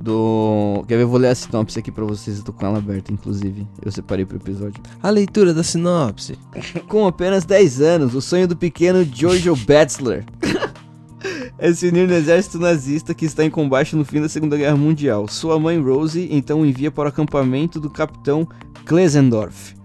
[0.00, 0.84] Do.
[0.86, 1.02] Quer ver?
[1.02, 2.38] Eu vou ler a sinopse aqui pra vocês.
[2.38, 3.66] Eu tô com ela aberta, inclusive.
[3.84, 4.80] Eu separei pro episódio.
[5.02, 6.38] A leitura da sinopse.
[6.86, 10.24] Com apenas 10 anos, o sonho do pequeno Jojo Batzler
[11.58, 14.76] é se unir no exército nazista que está em combate no fim da Segunda Guerra
[14.76, 15.26] Mundial.
[15.26, 18.48] Sua mãe Rosie então o envia para o acampamento do capitão
[18.84, 19.77] Klesendorf.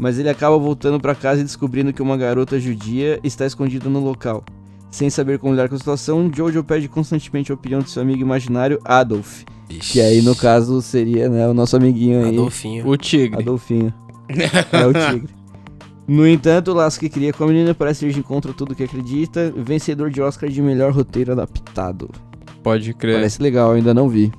[0.00, 4.00] Mas ele acaba voltando para casa e descobrindo que uma garota judia está escondida no
[4.00, 4.42] local.
[4.90, 8.22] Sem saber como lidar com a situação, Jojo pede constantemente a opinião de seu amigo
[8.22, 9.44] imaginário Adolf.
[9.68, 12.32] Que aí, no caso, seria né, o nosso amiguinho aí.
[12.32, 12.88] Adolfinho.
[12.88, 13.40] O tigre.
[13.40, 13.94] Adolfinho.
[14.72, 15.28] é o tigre.
[16.08, 18.74] No entanto, o laço que cria com a menina parece ir de encontro a tudo
[18.74, 19.52] que acredita.
[19.56, 22.10] Vencedor de Oscar de melhor roteiro adaptado.
[22.64, 23.14] Pode crer.
[23.14, 24.32] Parece legal, ainda não vi.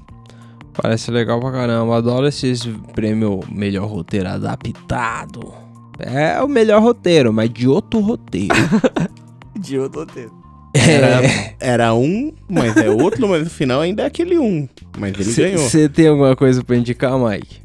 [1.12, 1.98] Legal pra caramba.
[1.98, 5.54] Adoro esses prêmio melhor roteiro adaptado.
[6.00, 8.56] É o melhor roteiro, mas de outro roteiro.
[9.60, 10.32] De outro roteiro.
[10.74, 11.22] Era,
[11.60, 14.68] era um, mas é outro, mas no final ainda é aquele um.
[14.98, 15.70] Mas ele ganhou.
[15.70, 17.60] Você tem alguma coisa pra indicar, Mike?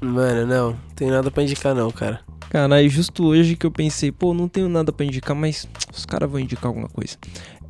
[0.00, 0.76] Mano, não.
[0.94, 2.20] Tem nada pra indicar, não, cara.
[2.50, 6.04] Cara, é justo hoje que eu pensei, pô, não tenho nada pra indicar, mas os
[6.04, 7.16] caras vão indicar alguma coisa.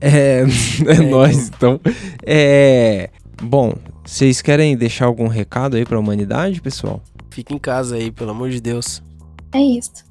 [0.01, 0.45] É,
[0.89, 1.81] é, nóis, então.
[2.27, 3.09] É.
[3.43, 3.75] Bom,
[4.05, 7.03] vocês querem deixar algum recado aí pra humanidade, pessoal?
[7.31, 9.03] Fica em casa aí, pelo amor de Deus.
[9.53, 10.05] É isso.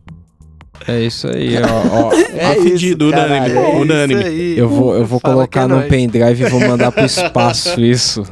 [0.87, 2.07] É isso aí, ó.
[2.07, 2.13] ó.
[2.13, 3.53] É Decidido, unânime.
[3.53, 3.81] caralho.
[3.81, 4.23] unânime.
[4.23, 4.57] aí.
[4.57, 8.23] Eu vou, eu vou Fala colocar é no pendrive e vou mandar pro espaço isso.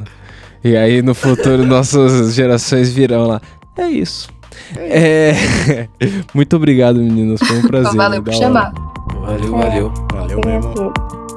[0.64, 3.42] E aí no futuro nossas gerações virão lá.
[3.78, 4.28] É isso.
[4.76, 5.34] É...
[6.34, 7.40] Muito obrigado, meninos.
[7.42, 7.94] Foi um prazer.
[7.94, 8.74] Então, valeu da por chamar.
[9.22, 9.94] Valeu, valeu.
[10.12, 11.29] Valeu mesmo.